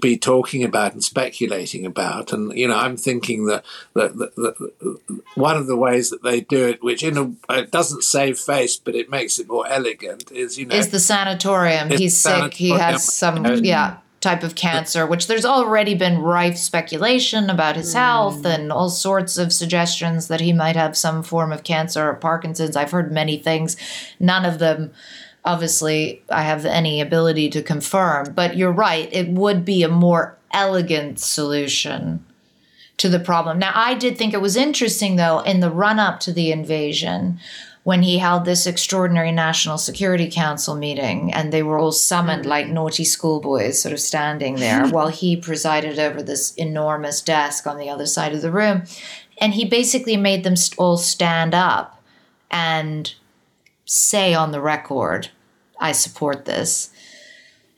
be 0.00 0.16
talking 0.16 0.64
about 0.64 0.94
and 0.94 1.04
speculating 1.04 1.84
about. 1.84 2.32
And 2.32 2.56
you 2.56 2.68
know, 2.68 2.76
I'm 2.76 2.96
thinking 2.96 3.44
that, 3.48 3.66
that, 3.92 4.16
that, 4.16 4.34
that 4.36 4.98
one 5.34 5.58
of 5.58 5.66
the 5.66 5.76
ways 5.76 6.08
that 6.08 6.22
they 6.22 6.40
do 6.40 6.68
it, 6.68 6.82
which 6.82 7.02
in 7.02 7.18
a, 7.18 7.54
it 7.58 7.70
doesn't 7.70 8.02
save 8.02 8.38
face, 8.38 8.78
but 8.78 8.94
it 8.94 9.10
makes 9.10 9.38
it 9.38 9.46
more 9.46 9.66
elegant, 9.68 10.32
is 10.32 10.56
you 10.56 10.64
know, 10.64 10.74
is 10.74 10.88
the 10.88 11.00
sanatorium. 11.00 11.90
He's 11.90 12.16
sick. 12.16 12.54
He 12.54 12.70
has 12.70 13.12
some 13.12 13.44
yeah 13.62 13.98
type 14.22 14.42
of 14.42 14.54
cancer, 14.54 15.06
which 15.06 15.26
there's 15.26 15.44
already 15.44 15.94
been 15.94 16.22
rife 16.22 16.56
speculation 16.56 17.50
about 17.50 17.76
his 17.76 17.92
health 17.92 18.42
mm. 18.42 18.54
and 18.54 18.72
all 18.72 18.88
sorts 18.88 19.36
of 19.36 19.52
suggestions 19.52 20.28
that 20.28 20.40
he 20.40 20.52
might 20.52 20.76
have 20.76 20.96
some 20.96 21.22
form 21.22 21.52
of 21.52 21.64
cancer 21.64 22.08
or 22.08 22.14
Parkinson's. 22.14 22.76
I've 22.76 22.92
heard 22.92 23.12
many 23.12 23.36
things, 23.36 23.76
none 24.18 24.44
of 24.44 24.58
them 24.58 24.92
obviously 25.44 26.22
I 26.30 26.42
have 26.42 26.64
any 26.64 27.00
ability 27.00 27.50
to 27.50 27.62
confirm, 27.62 28.32
but 28.32 28.56
you're 28.56 28.72
right. 28.72 29.08
It 29.12 29.28
would 29.28 29.64
be 29.64 29.82
a 29.82 29.88
more 29.88 30.38
elegant 30.52 31.18
solution 31.18 32.24
to 32.98 33.08
the 33.08 33.18
problem. 33.18 33.58
Now, 33.58 33.72
I 33.74 33.94
did 33.94 34.16
think 34.16 34.34
it 34.34 34.40
was 34.40 34.56
interesting, 34.56 35.16
though, 35.16 35.40
in 35.40 35.60
the 35.60 35.70
run 35.70 35.98
up 35.98 36.20
to 36.20 36.32
the 36.32 36.52
invasion, 36.52 37.40
when 37.84 38.02
he 38.02 38.18
held 38.18 38.44
this 38.44 38.66
extraordinary 38.66 39.32
National 39.32 39.76
Security 39.76 40.30
Council 40.30 40.76
meeting, 40.76 41.32
and 41.32 41.52
they 41.52 41.62
were 41.62 41.78
all 41.78 41.92
summoned 41.92 42.46
like 42.46 42.66
mm. 42.66 42.72
naughty 42.72 43.04
schoolboys, 43.04 43.82
sort 43.82 43.92
of 43.92 44.00
standing 44.00 44.56
there, 44.56 44.86
while 44.90 45.08
he 45.08 45.36
presided 45.36 45.98
over 45.98 46.22
this 46.22 46.54
enormous 46.54 47.20
desk 47.20 47.66
on 47.66 47.78
the 47.78 47.90
other 47.90 48.06
side 48.06 48.32
of 48.32 48.42
the 48.42 48.52
room. 48.52 48.84
And 49.38 49.54
he 49.54 49.64
basically 49.64 50.16
made 50.16 50.44
them 50.44 50.54
all 50.78 50.96
stand 50.96 51.54
up 51.54 52.00
and 52.50 53.12
say 53.84 54.32
on 54.32 54.52
the 54.52 54.60
record, 54.60 55.30
I 55.80 55.92
support 55.92 56.44
this. 56.44 56.91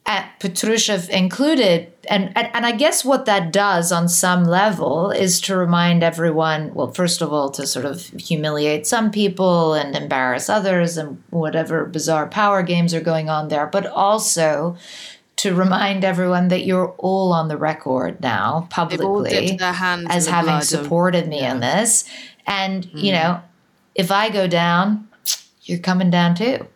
And 0.07 0.27
Patrushev 0.39 1.09
included, 1.09 1.91
and, 2.11 2.31
and, 2.37 2.51
and 2.53 2.67
I 2.67 2.73
guess 2.73 3.07
what 3.07 3.25
that 3.25 3.53
does 3.53 3.91
on 3.91 4.07
some 4.07 4.45
level 4.45 5.11
is 5.11 5.41
to 5.43 5.57
remind 5.57 6.03
everyone, 6.03 6.75
well, 6.75 6.93
first 6.93 7.23
of 7.23 7.33
all, 7.33 7.51
to 7.53 7.67
sort 7.67 7.87
of 7.87 8.03
humiliate 8.09 8.87
some 8.87 9.11
people 9.11 9.73
and 9.73 9.97
embarrass 9.97 10.51
others 10.51 10.99
and 10.99 11.23
whatever 11.31 11.87
bizarre 11.87 12.27
power 12.27 12.63
games 12.63 12.93
are 12.93 13.01
going 13.01 13.31
on 13.31 13.49
there, 13.49 13.67
but 13.67 13.87
also 13.87 14.77
to 15.37 15.55
remind 15.55 16.05
everyone 16.05 16.49
that 16.49 16.67
you're 16.67 16.95
all 16.99 17.33
on 17.33 17.49
the 17.49 17.57
record 17.57 18.21
now 18.21 18.69
publicly 18.71 19.59
as 20.11 20.27
having 20.27 20.61
supported 20.61 21.25
of, 21.25 21.29
me 21.31 21.41
yeah. 21.41 21.55
in 21.55 21.61
this. 21.61 22.05
And, 22.47 22.87
mm. 22.87 23.03
you 23.03 23.13
know, 23.13 23.41
if 23.95 24.11
I 24.11 24.29
go 24.29 24.47
down, 24.47 25.09
you're 25.63 25.79
coming 25.79 26.11
down 26.11 26.35
too. 26.35 26.67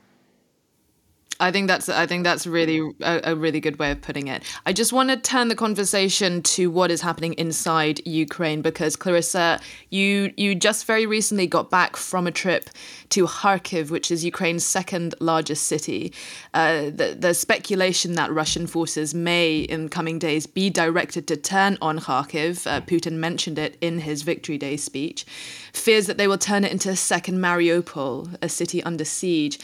I 1.41 1.53
think 1.53 1.69
that's 1.69 1.89
I 1.89 2.07
think 2.07 2.25
that's 2.25 2.49
really 2.49 2.81
a, 3.01 3.33
a, 3.33 3.37
really 3.37 3.61
good 3.61 3.79
way 3.79 3.93
of 3.93 4.01
putting 4.01 4.27
it. 4.27 4.43
I 4.67 4.73
just 4.73 4.93
want 4.93 5.11
to 5.11 5.17
turn 5.17 5.47
the 5.47 5.55
conversation 5.55 6.43
to 6.43 6.69
what 6.69 6.91
is 6.91 7.01
happening 7.01 7.35
inside 7.35 8.05
Ukraine 8.05 8.61
because 8.61 8.97
Clarissa, 8.97 9.61
you 9.91 10.33
you 10.37 10.57
just 10.57 10.85
very 10.85 11.07
recently 11.07 11.47
got 11.47 11.71
back 11.71 11.97
from 11.97 12.27
a 12.27 12.33
trip 12.33 12.71
to 13.11 13.27
Kharkiv, 13.27 13.91
which 13.91 14.11
is 14.11 14.25
Ukraine's 14.25 14.65
second 14.65 15.15
largest 15.21 15.65
city. 15.65 16.13
Uh, 16.55 16.91
the 16.91 17.17
the 17.17 17.35
speculation 17.35 18.15
that 18.15 18.33
Russian 18.33 18.67
forces 18.67 19.15
may 19.15 19.59
in 19.61 19.89
coming 19.91 20.19
days 20.19 20.47
be 20.47 20.71
directed 20.71 21.29
to 21.29 21.37
turn 21.37 21.79
on 21.81 22.01
Kharkiv. 22.01 22.67
Uh, 22.67 22.81
Putin 22.81 23.13
mentioned 23.13 23.61
it 23.61 23.77
in 23.81 24.01
his 24.01 24.23
Victory 24.23 24.59
Day 24.59 24.77
speech. 24.77 25.25
Fears 25.73 26.09
that 26.09 26.19
they 26.19 26.27
will 26.27 26.39
turn 26.39 26.65
it 26.65 26.73
into 26.73 26.91
a 26.91 26.97
second 26.97 27.39
Mariupol, 27.39 28.37
a 28.43 28.49
city 28.49 28.83
under 28.83 29.05
siege. 29.05 29.61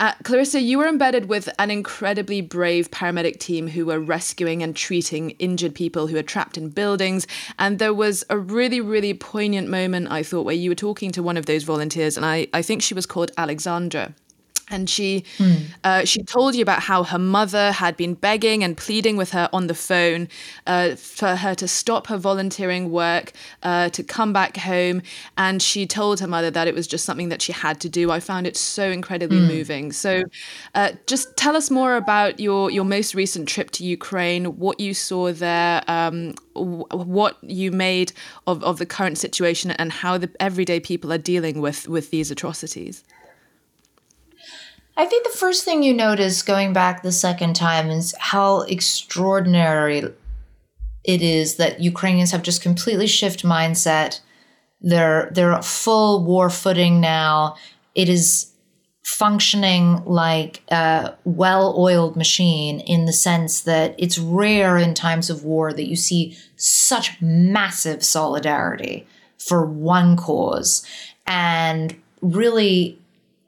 Uh, 0.00 0.14
Clarissa, 0.24 0.62
you 0.62 0.78
were 0.78 0.88
embedded 0.88 1.28
with 1.28 1.50
an 1.58 1.70
incredibly 1.70 2.40
brave 2.40 2.90
paramedic 2.90 3.38
team 3.38 3.68
who 3.68 3.84
were 3.84 4.00
rescuing 4.00 4.62
and 4.62 4.74
treating 4.74 5.30
injured 5.32 5.74
people 5.74 6.06
who 6.06 6.16
were 6.16 6.22
trapped 6.22 6.56
in 6.56 6.70
buildings. 6.70 7.26
And 7.58 7.78
there 7.78 7.92
was 7.92 8.24
a 8.30 8.38
really, 8.38 8.80
really 8.80 9.12
poignant 9.12 9.68
moment, 9.68 10.10
I 10.10 10.22
thought, 10.22 10.46
where 10.46 10.54
you 10.54 10.70
were 10.70 10.74
talking 10.74 11.12
to 11.12 11.22
one 11.22 11.36
of 11.36 11.44
those 11.44 11.64
volunteers, 11.64 12.16
and 12.16 12.24
I, 12.24 12.46
I 12.54 12.62
think 12.62 12.80
she 12.80 12.94
was 12.94 13.04
called 13.04 13.30
Alexandra 13.36 14.14
and 14.70 14.88
she 14.88 15.24
mm. 15.38 15.62
uh, 15.84 16.04
she 16.04 16.22
told 16.22 16.54
you 16.54 16.62
about 16.62 16.80
how 16.80 17.02
her 17.02 17.18
mother 17.18 17.72
had 17.72 17.96
been 17.96 18.14
begging 18.14 18.62
and 18.64 18.76
pleading 18.76 19.16
with 19.16 19.30
her 19.30 19.48
on 19.52 19.66
the 19.66 19.74
phone 19.74 20.28
uh, 20.66 20.94
for 20.94 21.36
her 21.36 21.54
to 21.54 21.68
stop 21.68 22.06
her 22.06 22.16
volunteering 22.16 22.90
work 22.90 23.32
uh, 23.62 23.88
to 23.90 24.02
come 24.02 24.32
back 24.32 24.56
home 24.56 25.02
and 25.36 25.60
she 25.60 25.86
told 25.86 26.20
her 26.20 26.26
mother 26.26 26.50
that 26.50 26.68
it 26.68 26.74
was 26.74 26.86
just 26.86 27.04
something 27.04 27.28
that 27.28 27.42
she 27.42 27.52
had 27.52 27.80
to 27.80 27.88
do 27.88 28.10
i 28.10 28.20
found 28.20 28.46
it 28.46 28.56
so 28.56 28.90
incredibly 28.90 29.38
mm. 29.40 29.48
moving 29.48 29.92
so 29.92 30.22
uh, 30.74 30.92
just 31.06 31.36
tell 31.36 31.56
us 31.56 31.70
more 31.70 31.96
about 31.96 32.38
your 32.40 32.70
your 32.70 32.84
most 32.84 33.14
recent 33.14 33.48
trip 33.48 33.70
to 33.70 33.84
ukraine 33.84 34.44
what 34.58 34.78
you 34.80 34.94
saw 34.94 35.32
there 35.32 35.82
um, 35.88 36.34
what 36.54 37.36
you 37.42 37.70
made 37.70 38.12
of, 38.46 38.62
of 38.64 38.78
the 38.78 38.86
current 38.86 39.18
situation 39.18 39.70
and 39.72 39.92
how 39.92 40.18
the 40.18 40.30
everyday 40.40 40.78
people 40.80 41.12
are 41.12 41.18
dealing 41.18 41.60
with 41.60 41.88
with 41.88 42.10
these 42.10 42.30
atrocities 42.30 43.04
I 44.96 45.06
think 45.06 45.24
the 45.24 45.38
first 45.38 45.64
thing 45.64 45.82
you 45.82 45.94
notice 45.94 46.42
going 46.42 46.72
back 46.72 47.02
the 47.02 47.12
second 47.12 47.54
time 47.56 47.90
is 47.90 48.14
how 48.18 48.62
extraordinary 48.62 50.04
it 51.04 51.22
is 51.22 51.56
that 51.56 51.80
Ukrainians 51.80 52.32
have 52.32 52.42
just 52.42 52.62
completely 52.62 53.06
shift 53.06 53.42
mindset. 53.42 54.20
They're 54.80 55.30
they're 55.32 55.60
full 55.62 56.24
war 56.24 56.50
footing 56.50 57.00
now. 57.00 57.56
It 57.94 58.08
is 58.08 58.52
functioning 59.02 60.04
like 60.04 60.62
a 60.70 61.14
well-oiled 61.24 62.16
machine 62.16 62.80
in 62.80 63.06
the 63.06 63.12
sense 63.12 63.62
that 63.62 63.94
it's 63.98 64.18
rare 64.18 64.76
in 64.76 64.94
times 64.94 65.30
of 65.30 65.42
war 65.42 65.72
that 65.72 65.88
you 65.88 65.96
see 65.96 66.36
such 66.56 67.20
massive 67.20 68.04
solidarity 68.04 69.06
for 69.38 69.64
one 69.64 70.16
cause 70.16 70.86
and 71.26 71.96
really 72.20 72.99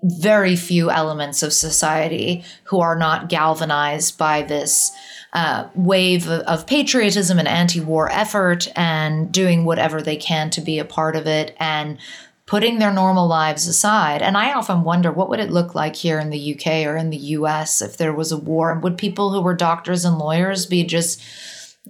very 0.03 0.57
few 0.57 0.91
elements 0.91 1.43
of 1.43 1.53
society 1.53 2.45
who 2.65 2.81
are 2.81 2.97
not 2.97 3.29
galvanized 3.29 4.19
by 4.19 4.43
this 4.43 4.93
uh, 5.33 5.69
wave 5.75 6.29
of, 6.29 6.41
of 6.43 6.67
patriotism 6.67 7.39
and 7.39 7.49
anti-war 7.49 8.11
effort 8.11 8.69
and 8.77 9.33
doing 9.33 9.65
whatever 9.65 10.03
they 10.03 10.17
can 10.17 10.51
to 10.51 10.61
be 10.61 10.79
a 10.79 10.85
part 10.85 11.17
of 11.17 11.27
it 11.27 11.57
and 11.59 11.99
putting 12.47 12.79
their 12.79 12.93
normal 12.93 13.27
lives 13.27 13.67
aside. 13.67 14.21
And 14.21 14.37
I 14.37 14.53
often 14.53 14.85
wonder 14.85 15.11
what 15.11 15.31
would 15.31 15.41
it 15.41 15.51
look 15.51 15.75
like 15.75 15.97
here 15.97 16.19
in 16.19 16.31
the 16.31 16.55
UK 16.55 16.87
or 16.87 16.97
in 16.97 17.11
the 17.11 17.17
US 17.17 17.81
if 17.81 17.97
there 17.97 18.13
was 18.13 18.33
a 18.33 18.37
war? 18.37 18.71
And 18.71 18.83
Would 18.83 18.99
people 18.99 19.33
who 19.33 19.41
were 19.41 19.55
doctors 19.55 20.05
and 20.05 20.19
lawyers 20.19 20.67
be 20.67 20.85
just 20.85 21.23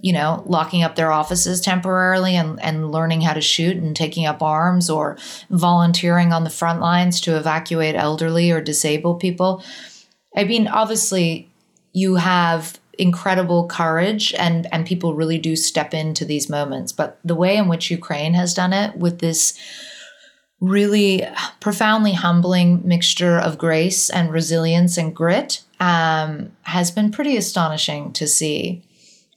you 0.01 0.11
know, 0.11 0.43
locking 0.45 0.83
up 0.83 0.95
their 0.95 1.11
offices 1.11 1.61
temporarily 1.61 2.35
and, 2.35 2.61
and 2.63 2.91
learning 2.91 3.21
how 3.21 3.33
to 3.33 3.41
shoot 3.41 3.77
and 3.77 3.95
taking 3.95 4.25
up 4.25 4.41
arms 4.41 4.89
or 4.89 5.17
volunteering 5.49 6.33
on 6.33 6.43
the 6.43 6.49
front 6.49 6.79
lines 6.79 7.21
to 7.21 7.37
evacuate 7.37 7.95
elderly 7.95 8.51
or 8.51 8.59
disabled 8.59 9.19
people. 9.19 9.63
I 10.35 10.45
mean, 10.45 10.67
obviously, 10.67 11.47
you 11.93 12.15
have 12.15 12.79
incredible 12.97 13.67
courage 13.67 14.33
and, 14.35 14.67
and 14.71 14.85
people 14.85 15.15
really 15.15 15.37
do 15.37 15.55
step 15.55 15.93
into 15.93 16.25
these 16.25 16.49
moments. 16.49 16.91
But 16.91 17.19
the 17.23 17.35
way 17.35 17.57
in 17.57 17.67
which 17.67 17.91
Ukraine 17.91 18.33
has 18.33 18.53
done 18.53 18.73
it 18.73 18.95
with 18.97 19.19
this 19.19 19.57
really 20.59 21.27
profoundly 21.59 22.13
humbling 22.13 22.81
mixture 22.87 23.37
of 23.37 23.57
grace 23.57 24.09
and 24.09 24.31
resilience 24.31 24.97
and 24.97 25.13
grit 25.13 25.61
um, 25.79 26.51
has 26.61 26.89
been 26.89 27.11
pretty 27.11 27.35
astonishing 27.35 28.13
to 28.13 28.27
see. 28.27 28.81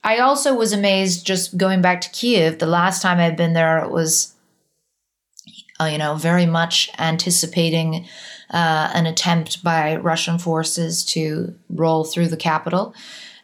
I 0.07 0.19
also 0.19 0.55
was 0.55 0.71
amazed 0.71 1.27
just 1.27 1.57
going 1.57 1.81
back 1.81 1.99
to 1.99 2.09
Kiev. 2.11 2.59
The 2.59 2.65
last 2.65 3.01
time 3.01 3.19
I'd 3.19 3.35
been 3.35 3.51
there, 3.51 3.79
it 3.79 3.91
was, 3.91 4.33
uh, 5.81 5.89
you 5.91 5.97
know, 5.97 6.15
very 6.15 6.45
much 6.45 6.89
anticipating 6.97 8.07
uh, 8.49 8.89
an 8.93 9.05
attempt 9.05 9.61
by 9.65 9.97
Russian 9.97 10.39
forces 10.39 11.03
to 11.07 11.53
roll 11.69 12.05
through 12.05 12.29
the 12.29 12.37
capital. 12.37 12.95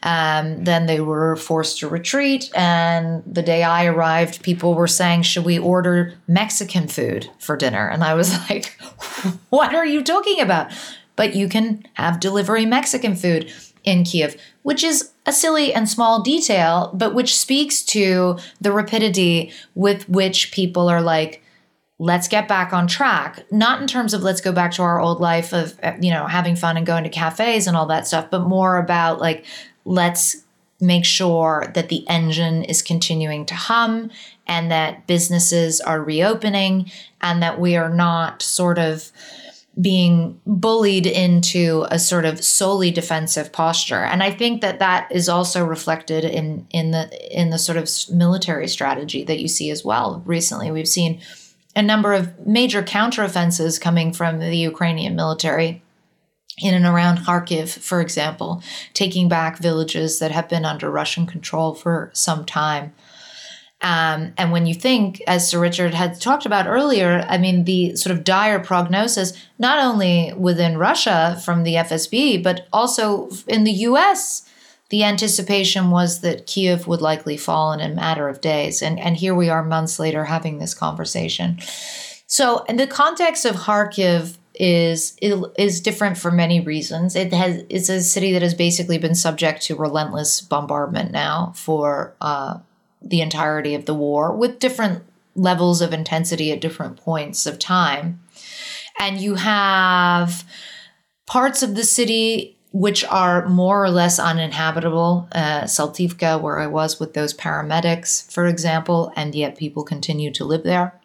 Um, 0.04 0.64
then 0.64 0.86
they 0.86 1.02
were 1.02 1.36
forced 1.36 1.80
to 1.80 1.90
retreat. 1.90 2.50
And 2.56 3.24
the 3.26 3.44
day 3.44 3.64
I 3.64 3.84
arrived, 3.84 4.42
people 4.42 4.74
were 4.74 4.88
saying, 4.88 5.24
Should 5.24 5.44
we 5.44 5.60
order 5.60 6.14
Mexican 6.30 6.88
food 6.88 7.30
for 7.40 7.58
dinner? 7.58 7.90
And 7.90 8.06
I 8.06 8.14
was 8.14 8.32
like, 8.50 8.80
What 9.50 9.76
are 9.76 9.86
you 9.86 10.02
talking 10.02 10.40
about? 10.40 10.72
But 11.18 11.36
you 11.36 11.50
can 11.50 11.84
have 11.96 12.22
delivery 12.22 12.66
Mexican 12.66 13.18
food 13.18 13.52
in 13.84 14.04
Kiev, 14.04 14.36
which 14.64 14.84
is 14.84 15.12
a 15.26 15.32
silly 15.32 15.74
and 15.74 15.88
small 15.88 16.22
detail, 16.22 16.92
but 16.94 17.14
which 17.14 17.36
speaks 17.36 17.82
to 17.84 18.38
the 18.60 18.72
rapidity 18.72 19.52
with 19.76 20.08
which 20.10 20.52
people 20.52 20.90
are 20.90 21.02
like, 21.02 21.44
let's 22.00 22.28
get 22.28 22.48
back 22.48 22.74
on 22.74 22.88
track. 22.88 23.46
Not 23.52 23.82
in 23.82 23.88
terms 23.88 24.14
of 24.14 24.24
let's 24.24 24.42
go 24.42 24.52
back 24.52 24.72
to 24.74 24.82
our 24.82 25.00
old 25.00 25.20
life 25.20 25.54
of 25.54 25.80
you 26.02 26.12
know 26.12 26.28
having 26.28 26.56
fun 26.56 26.78
and 26.78 26.86
going 26.86 27.04
to 27.04 27.10
cafes 27.10 27.68
and 27.68 27.78
all 27.78 27.86
that 27.88 28.08
stuff 28.08 28.30
but 28.30 28.42
more 28.42 28.78
about 28.78 29.20
like 29.20 29.46
let's 29.86 30.44
make 30.82 31.06
sure 31.06 31.72
that 31.76 31.90
the 31.90 32.08
engine 32.10 32.64
is 32.64 32.82
continuing 32.82 33.46
to 33.46 33.56
hum 33.56 34.12
and 34.48 34.70
that 34.70 35.08
businesses 35.08 35.80
are 35.80 36.04
reopening 36.04 36.92
and 37.22 37.42
that 37.42 37.60
we 37.60 37.78
are 37.78 37.90
not 37.90 38.42
sort 38.42 38.78
of 38.78 39.12
being 39.80 40.40
bullied 40.46 41.08
into 41.08 41.86
a 41.90 41.98
sort 41.98 42.26
of 42.26 42.44
solely 42.44 42.92
defensive 42.92 43.52
posture 43.52 44.04
and 44.04 44.22
i 44.22 44.30
think 44.30 44.62
that 44.62 44.80
that 44.80 45.12
is 45.12 45.28
also 45.28 45.66
reflected 45.66 46.24
in 46.24 46.68
in 46.70 46.92
the 46.92 47.42
in 47.42 47.50
the 47.50 47.58
sort 47.58 47.78
of 47.78 47.90
military 48.16 48.68
strategy 48.68 49.24
that 49.24 49.40
you 49.40 49.48
see 49.48 49.72
as 49.72 49.84
well 49.84 50.22
recently 50.26 50.70
we've 50.70 50.88
seen 50.88 51.20
a 51.76 51.82
number 51.82 52.14
of 52.14 52.46
major 52.46 52.84
counteroffensives 52.84 53.82
coming 53.82 54.14
from 54.14 54.40
the 54.40 54.56
ukrainian 54.56 55.16
military 55.16 55.82
in 56.62 56.74
and 56.74 56.86
around 56.86 57.20
Kharkiv, 57.20 57.80
for 57.80 58.00
example, 58.00 58.62
taking 58.94 59.28
back 59.28 59.58
villages 59.58 60.20
that 60.20 60.32
have 60.32 60.48
been 60.48 60.66
under 60.66 60.90
Russian 60.90 61.26
control 61.26 61.74
for 61.74 62.12
some 62.14 62.46
time. 62.46 62.94
Um, 63.84 64.34
and 64.38 64.54
when 64.54 64.66
you 64.66 64.74
think, 64.74 65.22
as 65.28 65.48
Sir 65.48 65.60
Richard 65.60 65.94
had 65.94 66.20
talked 66.20 66.46
about 66.46 66.68
earlier, 66.68 67.26
I 67.28 67.38
mean, 67.38 67.66
the 67.66 67.98
sort 67.98 68.16
of 68.16 68.24
dire 68.24 68.62
prognosis, 68.62 69.34
not 69.60 69.78
only 69.84 70.34
within 70.38 70.78
Russia 70.78 71.40
from 71.44 71.64
the 71.64 71.76
FSB, 71.76 72.42
but 72.42 72.68
also 72.72 73.30
in 73.46 73.66
the 73.66 73.72
US, 73.72 74.50
the 74.90 75.04
anticipation 75.04 75.92
was 75.92 76.22
that 76.22 76.48
Kiev 76.48 76.88
would 76.88 77.02
likely 77.02 77.36
fall 77.36 77.74
in 77.74 77.82
a 77.82 77.94
matter 77.94 78.30
of 78.30 78.40
days. 78.40 78.82
And, 78.82 78.98
and 79.00 79.18
here 79.18 79.36
we 79.36 79.50
are 79.50 79.64
months 79.64 80.00
later 80.00 80.24
having 80.24 80.60
this 80.60 80.74
conversation. 80.74 81.60
So, 82.26 82.64
in 82.70 82.78
the 82.78 82.88
context 82.88 83.46
of 83.46 83.56
Kharkiv, 83.58 84.38
is 84.56 85.18
is 85.20 85.82
different 85.82 86.16
for 86.16 86.30
many 86.30 86.60
reasons. 86.60 87.16
It 87.16 87.34
has 87.34 87.64
it's 87.70 87.90
a 87.90 88.02
city 88.02 88.34
that 88.34 88.44
has 88.44 88.54
basically 88.54 89.00
been 89.00 89.16
subject 89.16 89.64
to 89.64 89.76
relentless 89.76 90.42
bombardment 90.42 91.12
now 91.12 91.54
for 91.56 92.14
uh, 92.22 92.60
the 93.04 93.22
entirety 93.22 93.76
of 93.76 93.86
the 93.86 93.94
war, 93.94 94.36
with 94.36 94.60
different 94.60 95.04
levels 95.36 95.82
of 95.82 95.94
intensity 95.94 96.52
at 96.52 96.62
different 96.62 96.98
points 96.98 97.46
of 97.46 97.60
time, 97.60 98.22
and 99.00 99.20
you 99.20 99.36
have 99.36 100.44
parts 101.26 101.64
of 101.64 101.76
the 101.76 101.84
city 101.84 102.56
which 102.72 103.06
are 103.06 103.48
more 103.48 103.84
or 103.84 103.90
less 103.90 104.18
uninhabitable. 104.18 105.28
Uh, 105.32 105.62
Saltivka, 105.62 106.42
where 106.42 106.60
I 106.60 106.68
was 106.68 107.00
with 107.00 107.14
those 107.14 107.34
paramedics, 107.34 108.32
for 108.32 108.48
example, 108.48 109.12
and 109.16 109.36
yet 109.36 109.58
people 109.58 109.84
continue 109.84 110.32
to 110.32 110.44
live 110.44 110.64
there. 110.64 111.00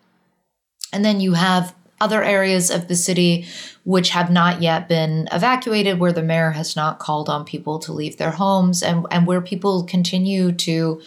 And 0.95 1.05
then 1.05 1.21
you 1.21 1.35
have 1.35 1.75
other 2.01 2.23
areas 2.23 2.71
of 2.71 2.89
the 2.89 2.97
city 2.97 3.45
which 3.85 4.11
have 4.11 4.31
not 4.31 4.63
yet 4.63 4.89
been 4.89 5.29
evacuated, 5.31 5.99
where 5.99 6.13
the 6.13 6.23
mayor 6.23 6.53
has 6.53 6.75
not 6.75 6.99
called 6.99 7.29
on 7.29 7.45
people 7.45 7.79
to 7.81 7.93
leave 7.93 8.17
their 8.17 8.31
homes, 8.31 8.83
and, 8.83 9.07
and 9.11 9.27
where 9.27 9.43
people 9.43 9.85
continue 9.85 10.53
to 10.53 11.03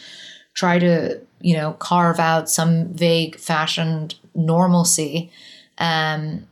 try 0.53 0.79
to, 0.79 1.19
you 1.39 1.55
know, 1.55 1.73
carve 1.73 2.19
out 2.19 2.49
some 2.49 2.93
vague 2.93 3.37
fashioned 3.37 4.15
normalcy 4.35 5.31
um, 5.77 6.47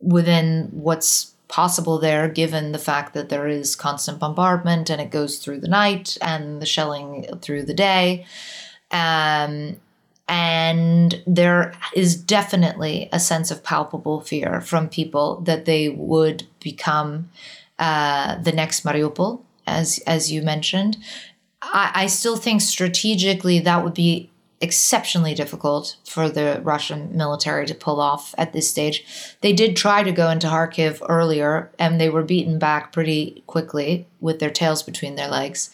within 0.00 0.68
what's 0.72 1.34
possible 1.48 1.98
there, 1.98 2.28
given 2.28 2.72
the 2.72 2.78
fact 2.78 3.12
that 3.14 3.28
there 3.28 3.48
is 3.48 3.74
constant 3.74 4.18
bombardment 4.18 4.88
and 4.88 5.00
it 5.00 5.10
goes 5.10 5.38
through 5.38 5.60
the 5.60 5.68
night 5.68 6.16
and 6.22 6.62
the 6.62 6.66
shelling 6.66 7.26
through 7.40 7.64
the 7.64 7.74
day. 7.74 8.24
Um, 8.90 9.76
and 10.28 11.20
there 11.26 11.74
is 11.94 12.14
definitely 12.14 13.08
a 13.12 13.18
sense 13.18 13.50
of 13.50 13.64
palpable 13.64 14.20
fear 14.20 14.60
from 14.60 14.88
people 14.88 15.40
that 15.40 15.64
they 15.64 15.88
would 15.88 16.46
become 16.60 17.30
uh, 17.80 18.36
the 18.40 18.52
next 18.52 18.84
Mariupol, 18.84 19.40
as 19.66 19.98
as 20.06 20.30
you 20.30 20.42
mentioned. 20.42 20.96
I, 21.62 21.90
I 21.94 22.06
still 22.06 22.36
think 22.36 22.60
strategically 22.60 23.60
that 23.60 23.84
would 23.84 23.94
be 23.94 24.30
exceptionally 24.60 25.34
difficult 25.34 25.96
for 26.04 26.28
the 26.28 26.60
Russian 26.62 27.16
military 27.16 27.66
to 27.66 27.74
pull 27.74 28.00
off 28.00 28.34
at 28.36 28.52
this 28.52 28.68
stage. 28.68 29.04
They 29.40 29.52
did 29.52 29.74
try 29.74 30.02
to 30.02 30.12
go 30.12 30.28
into 30.28 30.48
Kharkiv 30.48 31.02
earlier, 31.08 31.70
and 31.78 31.98
they 31.98 32.10
were 32.10 32.22
beaten 32.22 32.58
back 32.58 32.92
pretty 32.92 33.42
quickly 33.46 34.06
with 34.20 34.38
their 34.38 34.50
tails 34.50 34.82
between 34.82 35.16
their 35.16 35.28
legs. 35.28 35.70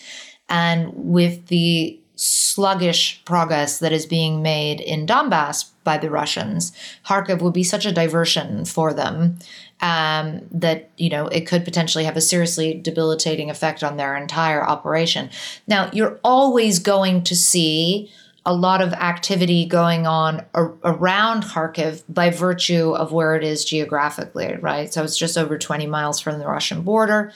And 0.48 0.92
with 0.94 1.48
the 1.48 1.98
sluggish 2.16 3.22
progress 3.24 3.78
that 3.78 3.92
is 3.92 4.06
being 4.06 4.42
made 4.42 4.80
in 4.80 5.06
Donbass 5.06 5.70
by 5.84 5.98
the 5.98 6.10
Russians, 6.10 6.72
Kharkiv 7.06 7.42
would 7.42 7.52
be 7.52 7.62
such 7.62 7.86
a 7.86 7.92
diversion 7.92 8.64
for 8.64 8.92
them 8.92 9.38
um, 9.80 10.40
that 10.50 10.90
you 10.96 11.10
know 11.10 11.28
it 11.28 11.46
could 11.46 11.64
potentially 11.64 12.04
have 12.04 12.16
a 12.16 12.20
seriously 12.20 12.74
debilitating 12.74 13.50
effect 13.50 13.84
on 13.84 13.96
their 13.96 14.16
entire 14.16 14.66
operation. 14.66 15.30
Now, 15.66 15.90
you're 15.92 16.18
always 16.24 16.78
going 16.78 17.22
to 17.24 17.36
see 17.36 18.10
a 18.46 18.54
lot 18.54 18.80
of 18.80 18.92
activity 18.92 19.66
going 19.66 20.06
on 20.06 20.44
ar- 20.54 20.74
around 20.84 21.42
Kharkiv 21.42 22.04
by 22.08 22.30
virtue 22.30 22.92
of 22.92 23.12
where 23.12 23.34
it 23.34 23.42
is 23.42 23.64
geographically, 23.64 24.56
right? 24.60 24.92
So 24.92 25.02
it's 25.02 25.18
just 25.18 25.36
over 25.36 25.58
20 25.58 25.86
miles 25.86 26.20
from 26.20 26.38
the 26.38 26.46
Russian 26.46 26.82
border. 26.82 27.32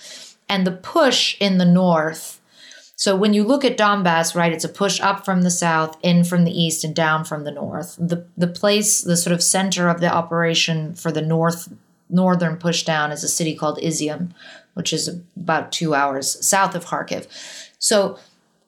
And 0.49 0.65
the 0.65 0.73
push 0.73 1.37
in 1.41 1.59
the 1.59 1.65
north 1.65 2.40
so 3.01 3.17
when 3.17 3.33
you 3.33 3.45
look 3.45 3.65
at 3.65 3.79
Donbass, 3.79 4.35
right, 4.35 4.53
it's 4.53 4.63
a 4.63 4.69
push 4.69 5.01
up 5.01 5.25
from 5.25 5.41
the 5.41 5.51
south, 5.51 5.97
in 6.03 6.23
from 6.23 6.45
the 6.45 6.53
east, 6.53 6.85
and 6.85 6.95
down 6.95 7.25
from 7.25 7.45
the 7.45 7.51
north. 7.51 7.97
The 7.99 8.27
the 8.37 8.47
place, 8.47 9.01
the 9.01 9.17
sort 9.17 9.33
of 9.33 9.43
center 9.43 9.89
of 9.89 10.03
the 10.03 10.13
operation 10.13 10.95
for 10.95 11.11
the 11.11 11.23
north 11.23 11.73
northern 12.11 12.59
push 12.59 12.83
down 12.83 13.11
is 13.11 13.25
a 13.25 13.29
city 13.29 13.57
called 13.57 13.79
Izium, 13.79 14.33
which 14.75 14.93
is 14.93 15.09
about 15.35 15.73
two 15.73 15.95
hours 15.95 16.47
south 16.47 16.75
of 16.75 16.85
Kharkiv. 16.85 17.27
So 17.79 18.19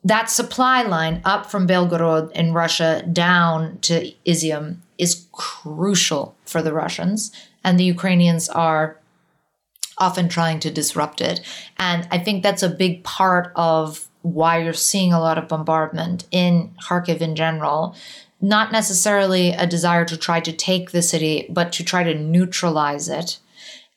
that 0.02 0.30
supply 0.30 0.80
line 0.80 1.20
up 1.26 1.50
from 1.50 1.68
Belgorod 1.68 2.32
in 2.32 2.54
Russia 2.54 3.06
down 3.12 3.80
to 3.80 4.14
Izium 4.24 4.76
is 4.96 5.26
crucial 5.32 6.34
for 6.46 6.62
the 6.62 6.72
Russians, 6.72 7.32
and 7.62 7.78
the 7.78 7.84
Ukrainians 7.84 8.48
are 8.48 8.96
often 9.98 10.30
trying 10.30 10.58
to 10.60 10.70
disrupt 10.70 11.20
it. 11.20 11.42
And 11.76 12.08
I 12.10 12.18
think 12.18 12.42
that's 12.42 12.62
a 12.62 12.70
big 12.70 13.04
part 13.04 13.52
of 13.56 14.08
why 14.22 14.62
you're 14.62 14.72
seeing 14.72 15.12
a 15.12 15.20
lot 15.20 15.38
of 15.38 15.48
bombardment 15.48 16.26
in 16.30 16.74
Kharkiv 16.82 17.20
in 17.20 17.36
general. 17.36 17.94
Not 18.40 18.72
necessarily 18.72 19.50
a 19.50 19.66
desire 19.66 20.04
to 20.04 20.16
try 20.16 20.40
to 20.40 20.52
take 20.52 20.90
the 20.90 21.02
city, 21.02 21.46
but 21.50 21.72
to 21.72 21.84
try 21.84 22.02
to 22.02 22.14
neutralize 22.14 23.08
it 23.08 23.38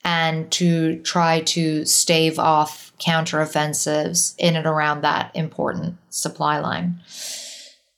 and 0.04 0.52
to 0.52 1.00
try 1.00 1.40
to 1.42 1.84
stave 1.86 2.38
off 2.38 2.94
counteroffensives 3.00 4.36
in 4.38 4.56
and 4.56 4.68
around 4.68 5.02
that 5.02 5.32
important 5.36 5.98
supply 6.10 6.60
line. 6.60 7.00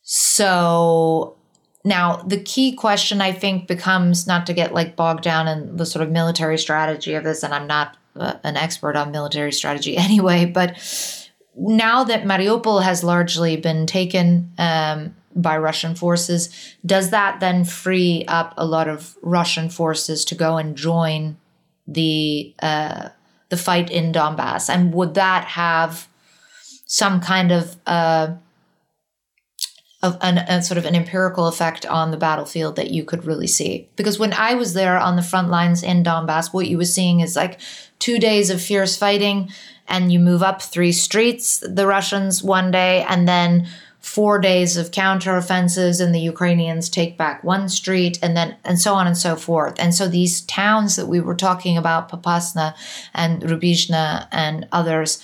So 0.03 1.35
now 1.83 2.17
the 2.17 2.39
key 2.39 2.73
question 2.73 3.21
I 3.21 3.33
think 3.33 3.67
becomes 3.67 4.25
not 4.25 4.45
to 4.47 4.53
get 4.53 4.73
like 4.73 4.95
bogged 4.95 5.23
down 5.23 5.47
in 5.47 5.75
the 5.77 5.85
sort 5.85 6.03
of 6.03 6.11
military 6.11 6.57
strategy 6.57 7.13
of 7.13 7.23
this, 7.23 7.43
and 7.43 7.53
I'm 7.53 7.67
not 7.67 7.97
uh, 8.15 8.35
an 8.43 8.57
expert 8.57 8.95
on 8.95 9.11
military 9.11 9.51
strategy 9.51 9.97
anyway, 9.97 10.45
but 10.45 10.77
now 11.57 12.03
that 12.03 12.23
Mariupol 12.23 12.83
has 12.83 13.03
largely 13.03 13.57
been 13.57 13.87
taken 13.87 14.51
um, 14.57 15.15
by 15.35 15.57
Russian 15.57 15.95
forces, 15.95 16.49
does 16.85 17.09
that 17.09 17.39
then 17.39 17.65
free 17.65 18.23
up 18.27 18.53
a 18.57 18.65
lot 18.65 18.87
of 18.87 19.17
Russian 19.21 19.69
forces 19.69 20.23
to 20.25 20.35
go 20.35 20.57
and 20.57 20.75
join 20.75 21.37
the 21.87 22.53
uh, 22.61 23.09
the 23.49 23.57
fight 23.57 23.89
in 23.89 24.11
Donbass? 24.11 24.69
And 24.69 24.93
would 24.93 25.15
that 25.15 25.45
have 25.45 26.07
some 26.85 27.19
kind 27.19 27.51
of 27.51 27.75
uh, 27.85 28.35
of 30.07 30.17
an, 30.21 30.39
a 30.39 30.63
sort 30.63 30.77
of 30.77 30.85
an 30.85 30.95
empirical 30.95 31.47
effect 31.47 31.85
on 31.85 32.11
the 32.11 32.17
battlefield 32.17 32.75
that 32.77 32.91
you 32.91 33.03
could 33.03 33.25
really 33.25 33.47
see? 33.47 33.87
Because 33.95 34.17
when 34.17 34.33
I 34.33 34.55
was 34.55 34.73
there 34.73 34.97
on 34.97 35.15
the 35.15 35.21
front 35.21 35.49
lines 35.49 35.83
in 35.83 36.03
Donbass, 36.03 36.53
what 36.53 36.67
you 36.67 36.77
were 36.77 36.85
seeing 36.85 37.19
is 37.19 37.35
like 37.35 37.59
two 37.99 38.17
days 38.17 38.49
of 38.49 38.61
fierce 38.61 38.97
fighting 38.97 39.49
and 39.87 40.11
you 40.11 40.19
move 40.19 40.41
up 40.41 40.61
three 40.61 40.91
streets, 40.91 41.63
the 41.67 41.87
Russians 41.87 42.43
one 42.43 42.71
day, 42.71 43.05
and 43.07 43.27
then 43.27 43.67
four 43.99 44.39
days 44.39 44.77
of 44.77 44.91
counteroffensives 44.91 46.03
and 46.03 46.15
the 46.15 46.19
Ukrainians 46.19 46.87
take 46.87 47.17
back 47.17 47.43
one 47.43 47.67
street 47.67 48.17
and 48.21 48.37
then 48.37 48.55
and 48.63 48.79
so 48.79 48.93
on 48.93 49.05
and 49.05 49.17
so 49.17 49.35
forth. 49.35 49.75
And 49.79 49.93
so 49.93 50.07
these 50.07 50.41
towns 50.41 50.95
that 50.95 51.07
we 51.07 51.19
were 51.19 51.35
talking 51.35 51.77
about, 51.77 52.09
Popasna 52.09 52.73
and 53.13 53.41
Rubizhne 53.41 54.27
and 54.31 54.67
others, 54.71 55.21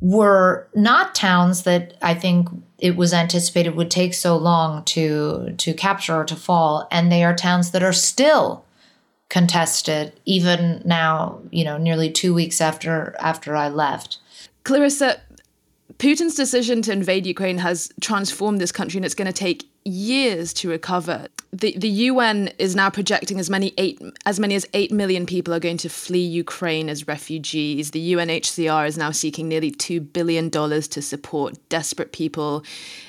were 0.00 0.68
not 0.74 1.14
towns 1.14 1.64
that 1.64 1.94
I 2.00 2.14
think 2.14 2.48
it 2.80 2.96
was 2.96 3.12
anticipated 3.12 3.76
would 3.76 3.90
take 3.90 4.14
so 4.14 4.36
long 4.36 4.84
to 4.84 5.54
to 5.58 5.74
capture 5.74 6.16
or 6.16 6.24
to 6.24 6.36
fall. 6.36 6.88
And 6.90 7.10
they 7.10 7.24
are 7.24 7.34
towns 7.34 7.70
that 7.70 7.82
are 7.82 7.92
still 7.92 8.64
contested 9.30 10.12
even 10.26 10.82
now 10.84 11.40
you 11.50 11.64
know 11.64 11.78
nearly 11.78 12.10
two 12.10 12.34
weeks 12.34 12.60
after 12.60 13.14
after 13.20 13.54
i 13.54 13.68
left 13.68 14.18
clarissa 14.64 15.20
putin's 15.98 16.34
decision 16.34 16.82
to 16.82 16.92
invade 16.92 17.24
ukraine 17.24 17.58
has 17.58 17.92
transformed 18.00 18.60
this 18.60 18.72
country 18.72 18.98
and 18.98 19.04
it's 19.04 19.14
going 19.14 19.26
to 19.26 19.32
take 19.32 19.70
years 19.84 20.52
to 20.52 20.68
recover 20.68 21.28
the, 21.52 21.76
the 21.76 21.88
UN 21.88 22.48
is 22.58 22.76
now 22.76 22.90
projecting 22.90 23.40
as 23.40 23.50
many 23.50 23.74
eight 23.76 24.00
as 24.24 24.38
many 24.38 24.54
as 24.54 24.66
eight 24.72 24.92
million 24.92 25.26
people 25.26 25.52
are 25.52 25.58
going 25.58 25.78
to 25.78 25.88
flee 25.88 26.24
Ukraine 26.24 26.88
as 26.88 27.08
refugees. 27.08 27.90
The 27.90 28.12
UNHCR 28.12 28.86
is 28.86 28.96
now 28.96 29.10
seeking 29.10 29.48
nearly 29.48 29.72
two 29.72 30.00
billion 30.00 30.48
dollars 30.48 30.86
to 30.88 31.02
support 31.02 31.58
desperate 31.68 32.12
people 32.12 32.64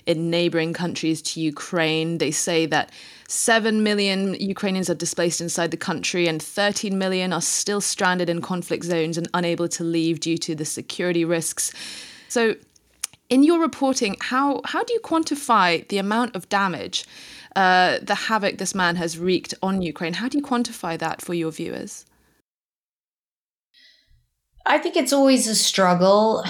in 0.08 0.32
neighboring 0.32 0.74
countries 0.74 1.22
to 1.22 1.40
Ukraine. 1.40 2.18
They 2.18 2.32
say 2.32 2.66
that 2.66 2.92
seven 3.28 3.84
million 3.84 4.34
Ukrainians 4.34 4.90
are 4.90 4.96
displaced 4.96 5.40
inside 5.40 5.70
the 5.70 5.78
country, 5.78 6.28
and 6.28 6.42
13 6.42 6.98
million 6.98 7.34
are 7.34 7.42
still 7.42 7.82
stranded 7.82 8.28
in 8.28 8.42
conflict 8.42 8.86
zones 8.86 9.20
and 9.20 9.28
unable 9.36 9.68
to 9.68 9.84
leave 9.84 10.20
due 10.20 10.38
to 10.40 10.56
the 10.56 10.66
security 10.66 11.24
risks. 11.24 11.72
So, 12.28 12.56
in 13.30 13.44
your 13.44 13.62
reporting, 13.62 14.18
how 14.20 14.62
how 14.66 14.84
do 14.84 14.94
you 14.94 15.00
quantify 15.00 15.88
the 15.90 16.00
amount 16.00 16.36
of 16.36 16.50
damage? 16.50 17.06
Uh, 17.56 18.00
the 18.02 18.16
havoc 18.16 18.58
this 18.58 18.76
man 18.76 18.96
has 18.96 19.18
wreaked 19.18 19.54
on 19.62 19.82
Ukraine. 19.82 20.14
How 20.14 20.28
do 20.28 20.38
you 20.38 20.44
quantify 20.44 20.98
that 21.00 21.22
for 21.22 21.34
your 21.34 21.52
viewers? 21.52 22.06
I 24.66 24.78
think 24.78 24.96
it's 24.96 25.14
always 25.14 25.48
a 25.48 25.56
struggle. 25.56 26.44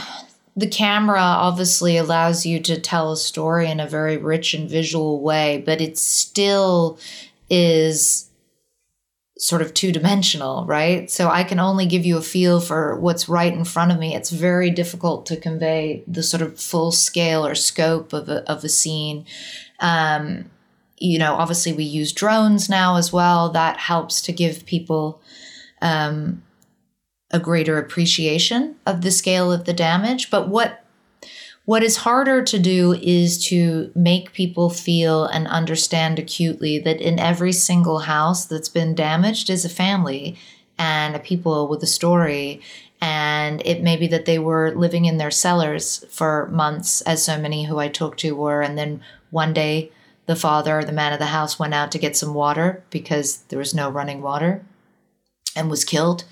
The 0.56 0.68
camera 0.68 1.22
obviously 1.22 1.98
allows 1.98 2.46
you 2.46 2.60
to 2.60 2.80
tell 2.80 3.12
a 3.12 3.18
story 3.18 3.70
in 3.70 3.80
a 3.80 3.88
very 3.88 4.18
rich 4.18 4.54
and 4.54 4.70
visual 4.70 5.22
way, 5.22 5.64
but 5.66 5.80
it 5.80 5.98
still 5.98 7.00
is 7.50 8.30
sort 9.38 9.64
of 9.64 9.74
two 9.74 9.92
dimensional, 9.92 10.66
right? 10.66 11.10
So 11.10 11.30
I 11.30 11.44
can 11.44 11.60
only 11.60 11.88
give 11.88 12.06
you 12.06 12.18
a 12.18 12.22
feel 12.22 12.62
for 12.62 12.96
what's 13.00 13.28
right 13.28 13.52
in 13.52 13.66
front 13.66 13.92
of 13.92 13.98
me. 13.98 14.14
It's 14.14 14.30
very 14.30 14.70
difficult 14.70 15.26
to 15.28 15.36
convey 15.38 16.04
the 16.06 16.22
sort 16.22 16.44
of 16.44 16.60
full 16.60 16.92
scale 16.92 17.44
or 17.44 17.56
scope 17.56 18.14
of 18.14 18.30
a, 18.30 18.48
of 18.48 18.64
a 18.64 18.70
scene. 18.70 19.26
Um, 19.80 20.52
you 21.02 21.18
know, 21.18 21.34
obviously 21.34 21.74
we 21.74 21.84
use 21.84 22.14
drones 22.14 22.70
now 22.70 22.96
as 22.96 23.12
well. 23.12 23.50
That 23.50 23.78
helps 23.78 24.22
to 24.22 24.32
give 24.32 24.66
people 24.68 25.20
um, 25.82 26.44
a 27.32 27.40
greater 27.40 27.80
appreciation 27.80 28.76
of 28.86 29.02
the 29.02 29.10
scale 29.10 29.52
of 29.52 29.66
the 29.66 29.74
damage. 29.74 30.30
But 30.30 30.48
what 30.48 30.78
what 31.66 31.84
is 31.84 31.98
harder 31.98 32.44
to 32.44 32.60
do 32.60 32.94
is 32.94 33.44
to 33.48 33.92
make 33.96 34.34
people 34.34 34.70
feel 34.70 35.26
and 35.26 35.48
understand 35.48 36.20
acutely 36.20 36.80
that 36.80 37.00
in 37.00 37.20
every 37.20 37.52
single 37.52 38.00
house 38.00 38.46
that's 38.46 38.70
been 38.70 38.96
damaged 38.96 39.50
is 39.50 39.64
a 39.64 39.70
family 39.70 40.38
and 40.78 41.16
a 41.16 41.20
people 41.20 41.68
with 41.68 41.82
a 41.84 41.88
story. 41.88 42.62
And 43.00 43.62
it 43.66 43.84
may 43.84 43.96
be 43.96 44.08
that 44.08 44.26
they 44.26 44.40
were 44.40 44.74
living 44.76 45.06
in 45.06 45.18
their 45.18 45.32
cellars 45.32 46.04
for 46.10 46.48
months, 46.48 47.02
as 47.02 47.24
so 47.24 47.40
many 47.40 47.66
who 47.66 47.80
I 47.80 47.88
talked 47.88 48.20
to 48.20 48.36
were, 48.36 48.62
and 48.62 48.78
then 48.78 49.02
one 49.30 49.54
day 49.54 49.92
the 50.25 50.36
father, 50.36 50.84
the 50.84 50.91
man 50.91 51.13
of 51.13 51.19
the 51.19 51.27
house, 51.27 51.60
went 51.60 51.73
out 51.73 51.91
to 51.91 51.99
get 51.99 52.15
some 52.15 52.34
water 52.34 52.84
because 52.89 53.38
there 53.49 53.60
was 53.60 53.73
no 53.73 53.89
running 53.89 54.21
water 54.21 54.63
and 55.55 55.69
was 55.69 55.84
killed 55.84 56.23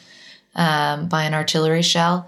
um, 0.55 1.07
by 1.07 1.23
an 1.23 1.33
artillery 1.33 1.81
shell. 1.81 2.27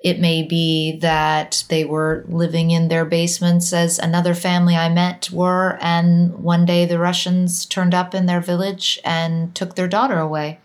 It 0.00 0.20
may 0.20 0.44
be 0.44 0.98
that 1.00 1.64
they 1.68 1.84
were 1.84 2.24
living 2.28 2.70
in 2.70 2.88
their 2.88 3.04
basements 3.04 3.72
as 3.72 3.98
another 3.98 4.32
family 4.32 4.76
I 4.76 4.88
met 4.88 5.28
were, 5.32 5.76
and 5.80 6.38
one 6.38 6.64
day 6.64 6.86
the 6.86 7.00
Russians 7.00 7.66
turned 7.66 7.94
up 7.94 8.14
in 8.14 8.26
their 8.26 8.40
village 8.40 9.00
and 9.04 9.54
took 9.56 9.74
their 9.74 9.88
daughter 9.88 10.18
away. 10.18 10.60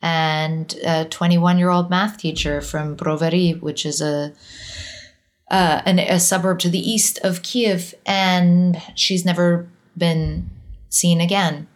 And 0.00 0.72
a 0.84 1.04
21 1.04 1.58
year 1.58 1.68
old 1.68 1.90
math 1.90 2.18
teacher 2.18 2.60
from 2.60 2.96
Brovary, 2.96 3.60
which 3.60 3.84
is 3.84 4.00
a 4.00 4.32
uh, 5.50 5.82
an, 5.84 5.98
a 5.98 6.20
suburb 6.20 6.58
to 6.60 6.68
the 6.68 6.78
east 6.78 7.18
of 7.22 7.42
Kiev, 7.42 7.94
and 8.06 8.80
she's 8.94 9.24
never 9.24 9.68
been 9.96 10.48
seen 10.88 11.20
again. 11.20 11.66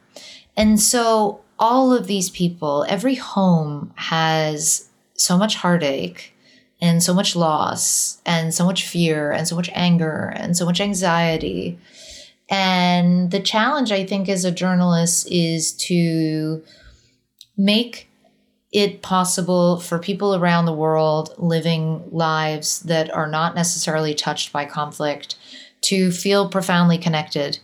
And 0.56 0.80
so, 0.80 1.40
all 1.58 1.92
of 1.92 2.06
these 2.06 2.30
people, 2.30 2.84
every 2.88 3.14
home 3.14 3.92
has 3.96 4.88
so 5.14 5.38
much 5.38 5.56
heartache 5.56 6.34
and 6.80 7.02
so 7.02 7.14
much 7.14 7.36
loss 7.36 8.20
and 8.26 8.52
so 8.52 8.64
much 8.64 8.86
fear 8.86 9.30
and 9.32 9.46
so 9.46 9.56
much 9.56 9.70
anger 9.72 10.32
and 10.36 10.56
so 10.56 10.64
much 10.64 10.80
anxiety. 10.80 11.78
And 12.50 13.30
the 13.30 13.40
challenge, 13.40 13.90
I 13.90 14.04
think, 14.04 14.28
as 14.28 14.44
a 14.44 14.50
journalist 14.50 15.30
is 15.30 15.72
to 15.72 16.62
make 17.56 18.10
it 18.74 19.02
possible 19.02 19.78
for 19.78 20.00
people 20.00 20.34
around 20.34 20.66
the 20.66 20.72
world 20.72 21.32
living 21.38 22.02
lives 22.10 22.80
that 22.80 23.08
are 23.14 23.28
not 23.28 23.54
necessarily 23.54 24.14
touched 24.14 24.52
by 24.52 24.64
conflict 24.64 25.36
to 25.80 26.10
feel 26.10 26.48
profoundly 26.48 26.98
connected 26.98 27.58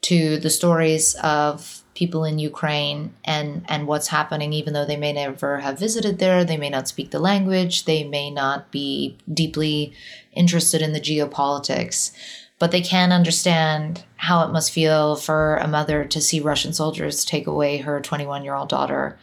to 0.00 0.38
the 0.38 0.48
stories 0.48 1.14
of 1.22 1.82
people 1.94 2.24
in 2.24 2.38
Ukraine 2.38 3.12
and 3.24 3.64
and 3.68 3.86
what's 3.86 4.08
happening 4.08 4.52
even 4.52 4.72
though 4.72 4.86
they 4.86 4.96
may 4.96 5.12
never 5.12 5.58
have 5.60 5.78
visited 5.78 6.18
there 6.18 6.44
they 6.44 6.56
may 6.56 6.70
not 6.70 6.88
speak 6.88 7.10
the 7.10 7.20
language 7.20 7.84
they 7.84 8.02
may 8.02 8.30
not 8.30 8.72
be 8.72 9.16
deeply 9.32 9.92
interested 10.32 10.82
in 10.82 10.92
the 10.92 11.00
geopolitics 11.00 12.10
but 12.58 12.70
they 12.70 12.80
can 12.80 13.12
understand 13.12 14.04
how 14.16 14.44
it 14.44 14.52
must 14.52 14.72
feel 14.72 15.14
for 15.14 15.56
a 15.56 15.68
mother 15.68 16.04
to 16.04 16.20
see 16.20 16.40
Russian 16.40 16.72
soldiers 16.72 17.24
take 17.24 17.46
away 17.46 17.76
her 17.78 18.00
21 18.00 18.42
year 18.44 18.54
old 18.54 18.70
daughter 18.70 19.18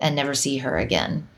and 0.00 0.14
never 0.14 0.34
see 0.34 0.58
her 0.58 0.76
again. 0.76 1.28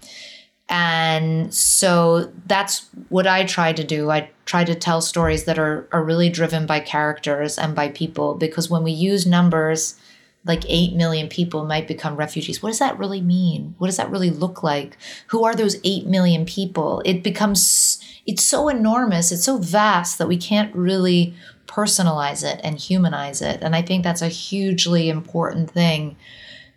And 0.68 1.52
so 1.54 2.30
that's 2.46 2.88
what 3.08 3.26
I 3.26 3.44
try 3.44 3.72
to 3.72 3.84
do. 3.84 4.10
I 4.10 4.30
try 4.44 4.64
to 4.64 4.74
tell 4.74 5.00
stories 5.00 5.44
that 5.44 5.58
are, 5.58 5.88
are 5.92 6.04
really 6.04 6.28
driven 6.28 6.66
by 6.66 6.80
characters 6.80 7.56
and 7.56 7.74
by 7.74 7.88
people 7.88 8.34
because 8.34 8.68
when 8.68 8.82
we 8.82 8.92
use 8.92 9.26
numbers, 9.26 9.98
like 10.44 10.64
8 10.68 10.94
million 10.94 11.28
people 11.28 11.64
might 11.64 11.88
become 11.88 12.16
refugees. 12.16 12.62
What 12.62 12.70
does 12.70 12.78
that 12.78 12.98
really 12.98 13.20
mean? 13.20 13.74
What 13.78 13.88
does 13.88 13.96
that 13.96 14.10
really 14.10 14.30
look 14.30 14.62
like? 14.62 14.96
Who 15.28 15.44
are 15.44 15.54
those 15.54 15.76
8 15.84 16.06
million 16.06 16.44
people? 16.44 17.02
It 17.04 17.22
becomes, 17.22 17.98
it's 18.26 18.44
so 18.44 18.68
enormous, 18.68 19.32
it's 19.32 19.44
so 19.44 19.58
vast 19.58 20.18
that 20.18 20.28
we 20.28 20.36
can't 20.36 20.74
really 20.74 21.34
personalize 21.66 22.44
it 22.44 22.60
and 22.62 22.78
humanize 22.78 23.42
it. 23.42 23.62
And 23.62 23.74
I 23.74 23.82
think 23.82 24.04
that's 24.04 24.22
a 24.22 24.28
hugely 24.28 25.08
important 25.08 25.70
thing 25.70 26.16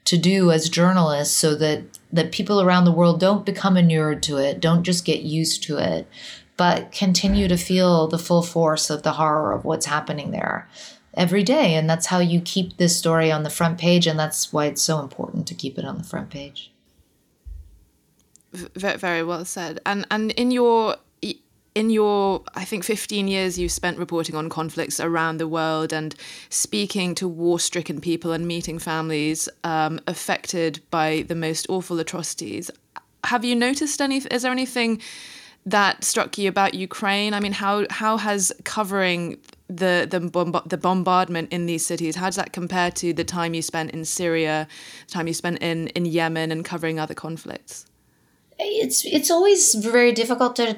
to 0.06 0.18
do 0.18 0.52
as 0.52 0.70
journalists 0.70 1.36
so 1.36 1.56
that 1.56 1.84
that 2.12 2.32
people 2.32 2.62
around 2.62 2.86
the 2.86 2.92
world 2.92 3.20
don't 3.20 3.46
become 3.46 3.78
inured 3.78 4.22
to 4.24 4.38
it, 4.38 4.60
don't 4.60 4.84
just 4.84 5.06
get 5.06 5.22
used 5.22 5.64
to 5.64 5.78
it, 5.78 6.08
but 6.58 6.92
continue 6.92 7.48
to 7.48 7.58
feel 7.58 8.08
the 8.08 8.20
full 8.20 8.42
force 8.42 8.90
of 8.90 9.04
the 9.04 9.14
horror 9.14 9.54
of 9.54 9.64
what's 9.64 9.86
happening 9.86 10.32
there 10.32 10.68
every 11.14 11.44
day. 11.44 11.76
And 11.76 11.90
that's 11.90 12.08
how 12.08 12.20
you 12.20 12.42
keep 12.42 12.78
this 12.78 12.98
story 12.98 13.32
on 13.32 13.44
the 13.44 13.50
front 13.50 13.78
page, 13.78 14.08
and 14.08 14.20
that's 14.20 14.52
why 14.52 14.66
it's 14.66 14.82
so 14.82 15.00
important 15.00 15.48
to 15.48 15.56
keep 15.56 15.78
it 15.78 15.86
on 15.86 15.98
the 15.98 16.04
front 16.04 16.30
page. 16.30 16.72
Very 18.54 19.24
well 19.24 19.46
said. 19.46 19.80
And 19.86 20.06
and 20.12 20.32
in 20.32 20.52
your 20.52 20.98
in 21.74 21.90
your, 21.90 22.44
I 22.54 22.66
think, 22.66 22.84
15 22.84 23.28
years 23.28 23.58
you've 23.58 23.72
spent 23.72 23.98
reporting 23.98 24.36
on 24.36 24.50
conflicts 24.50 25.00
around 25.00 25.38
the 25.38 25.48
world 25.48 25.94
and 25.94 26.14
speaking 26.50 27.16
to 27.16 27.28
war 27.28 27.60
stricken 27.60 28.02
people 28.02 28.34
and 28.34 28.46
meeting 28.46 28.78
families 28.78 29.48
um, 29.64 30.00
affected 30.08 30.82
by 30.92 31.24
the 31.28 31.36
most 31.36 31.66
awful 31.70 32.00
atrocities. 32.00 32.70
Have 33.24 33.46
you 33.46 33.56
noticed 33.56 34.02
any? 34.02 34.18
Is 34.18 34.42
there 34.42 34.52
anything 34.52 35.02
that 35.66 36.04
struck 36.04 36.38
you 36.38 36.50
about 36.50 36.74
Ukraine? 36.74 37.34
I 37.34 37.40
mean, 37.40 37.54
how 37.54 37.86
how 37.90 38.18
has 38.18 38.52
covering 38.66 39.38
the 39.68 40.08
the, 40.10 40.20
bomb- 40.20 40.64
the 40.66 40.78
bombardment 40.78 41.54
in 41.54 41.66
these 41.66 41.86
cities 41.86 42.18
how 42.18 42.26
does 42.26 42.36
that 42.36 42.52
compare 42.52 42.92
to 42.92 43.14
the 43.14 43.24
time 43.24 43.54
you 43.54 43.62
spent 43.62 43.92
in 43.92 44.04
Syria, 44.04 44.68
the 45.08 45.14
time 45.14 45.28
you 45.28 45.34
spent 45.34 45.60
in 45.62 45.88
in 45.90 46.06
Yemen 46.06 46.52
and 46.52 46.66
covering 46.66 47.00
other 47.00 47.14
conflicts? 47.14 47.86
It's 48.60 49.06
it's 49.06 49.32
always 49.32 49.76
very 49.76 50.12
difficult 50.12 50.56
to 50.58 50.78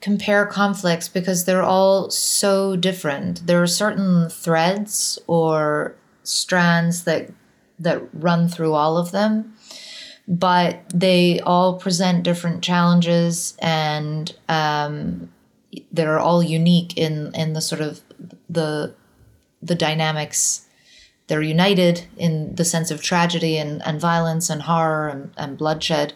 compare 0.00 0.46
conflicts 0.46 1.08
because 1.08 1.44
they're 1.44 1.62
all 1.62 2.10
so 2.10 2.76
different. 2.76 3.46
There 3.46 3.62
are 3.62 3.66
certain 3.66 4.28
threads 4.28 5.18
or 5.26 5.94
strands 6.22 7.04
that 7.04 7.30
that 7.78 8.02
run 8.12 8.48
through 8.48 8.74
all 8.74 8.96
of 8.96 9.10
them, 9.12 9.54
but 10.28 10.80
they 10.94 11.40
all 11.40 11.78
present 11.78 12.22
different 12.22 12.62
challenges 12.62 13.56
and 13.60 14.34
um, 14.48 15.32
they're 15.90 16.20
all 16.20 16.42
unique 16.42 16.96
in 16.96 17.34
in 17.34 17.52
the 17.54 17.60
sort 17.60 17.80
of 17.80 18.00
the 18.48 18.94
the 19.62 19.74
dynamics. 19.74 20.66
They're 21.26 21.40
united 21.40 22.04
in 22.18 22.54
the 22.54 22.66
sense 22.66 22.90
of 22.90 23.02
tragedy 23.02 23.56
and, 23.56 23.80
and 23.86 23.98
violence 23.98 24.50
and 24.50 24.60
horror 24.60 25.08
and, 25.08 25.32
and 25.38 25.56
bloodshed 25.56 26.12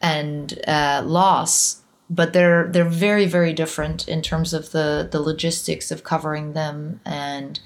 and 0.00 0.58
uh, 0.66 1.02
loss 1.06 1.82
but 2.08 2.32
they're 2.32 2.68
they're 2.68 2.84
very 2.84 3.26
very 3.26 3.52
different 3.52 4.06
in 4.08 4.22
terms 4.22 4.52
of 4.52 4.70
the 4.72 5.08
the 5.10 5.20
logistics 5.20 5.90
of 5.90 6.04
covering 6.04 6.52
them 6.52 7.00
and 7.04 7.60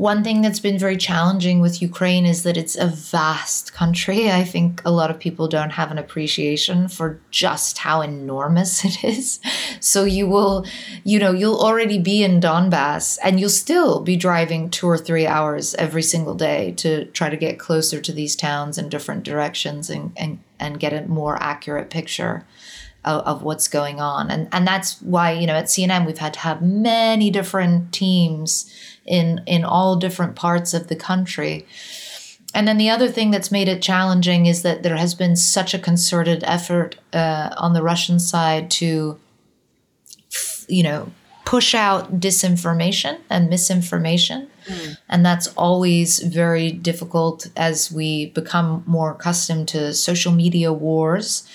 one 0.00 0.24
thing 0.24 0.40
that's 0.40 0.60
been 0.60 0.78
very 0.78 0.96
challenging 0.96 1.60
with 1.60 1.82
Ukraine 1.82 2.24
is 2.24 2.42
that 2.44 2.56
it's 2.56 2.74
a 2.74 2.86
vast 2.86 3.74
country. 3.74 4.30
I 4.30 4.44
think 4.44 4.80
a 4.86 4.90
lot 4.90 5.10
of 5.10 5.18
people 5.18 5.46
don't 5.46 5.72
have 5.72 5.90
an 5.90 5.98
appreciation 5.98 6.88
for 6.88 7.20
just 7.30 7.76
how 7.76 8.00
enormous 8.00 8.82
it 8.82 9.04
is. 9.04 9.40
So 9.80 10.04
you 10.04 10.26
will, 10.26 10.64
you 11.04 11.18
know, 11.18 11.32
you'll 11.32 11.60
already 11.60 11.98
be 11.98 12.22
in 12.22 12.40
Donbass 12.40 13.18
and 13.22 13.38
you'll 13.38 13.50
still 13.50 14.00
be 14.00 14.16
driving 14.16 14.70
two 14.70 14.86
or 14.86 14.96
three 14.96 15.26
hours 15.26 15.74
every 15.74 16.02
single 16.02 16.34
day 16.34 16.72
to 16.78 17.04
try 17.06 17.28
to 17.28 17.36
get 17.36 17.58
closer 17.58 18.00
to 18.00 18.12
these 18.12 18.34
towns 18.34 18.78
in 18.78 18.88
different 18.88 19.22
directions 19.22 19.90
and, 19.90 20.12
and, 20.16 20.38
and 20.58 20.80
get 20.80 20.94
a 20.94 21.06
more 21.08 21.36
accurate 21.42 21.90
picture 21.90 22.46
of, 23.04 23.22
of 23.22 23.42
what's 23.42 23.68
going 23.68 24.00
on. 24.00 24.30
And, 24.30 24.48
and 24.52 24.66
that's 24.66 25.00
why, 25.02 25.32
you 25.32 25.46
know, 25.46 25.54
at 25.54 25.66
CNN, 25.66 26.06
we've 26.06 26.18
had 26.18 26.34
to 26.34 26.40
have 26.40 26.62
many 26.62 27.30
different 27.30 27.92
teams 27.92 28.72
in 29.06 29.42
in 29.46 29.64
all 29.64 29.96
different 29.96 30.36
parts 30.36 30.74
of 30.74 30.88
the 30.88 30.96
country. 30.96 31.66
And 32.52 32.66
then 32.66 32.78
the 32.78 32.90
other 32.90 33.08
thing 33.08 33.30
that's 33.30 33.52
made 33.52 33.68
it 33.68 33.80
challenging 33.80 34.46
is 34.46 34.62
that 34.62 34.82
there 34.82 34.96
has 34.96 35.14
been 35.14 35.36
such 35.36 35.72
a 35.72 35.78
concerted 35.78 36.42
effort 36.44 36.96
uh, 37.12 37.50
on 37.56 37.74
the 37.74 37.82
Russian 37.82 38.18
side 38.18 38.70
to, 38.72 39.18
you 40.68 40.82
know, 40.82 41.12
push 41.44 41.74
out 41.74 42.20
disinformation 42.20 43.18
and 43.30 43.48
misinformation. 43.48 44.48
Mm. 44.66 44.96
And 45.08 45.26
that's 45.26 45.48
always 45.56 46.20
very 46.20 46.72
difficult 46.72 47.48
as 47.56 47.90
we 47.90 48.26
become 48.26 48.82
more 48.86 49.12
accustomed 49.12 49.68
to 49.68 49.94
social 49.94 50.32
media 50.32 50.72
wars. 50.72 51.48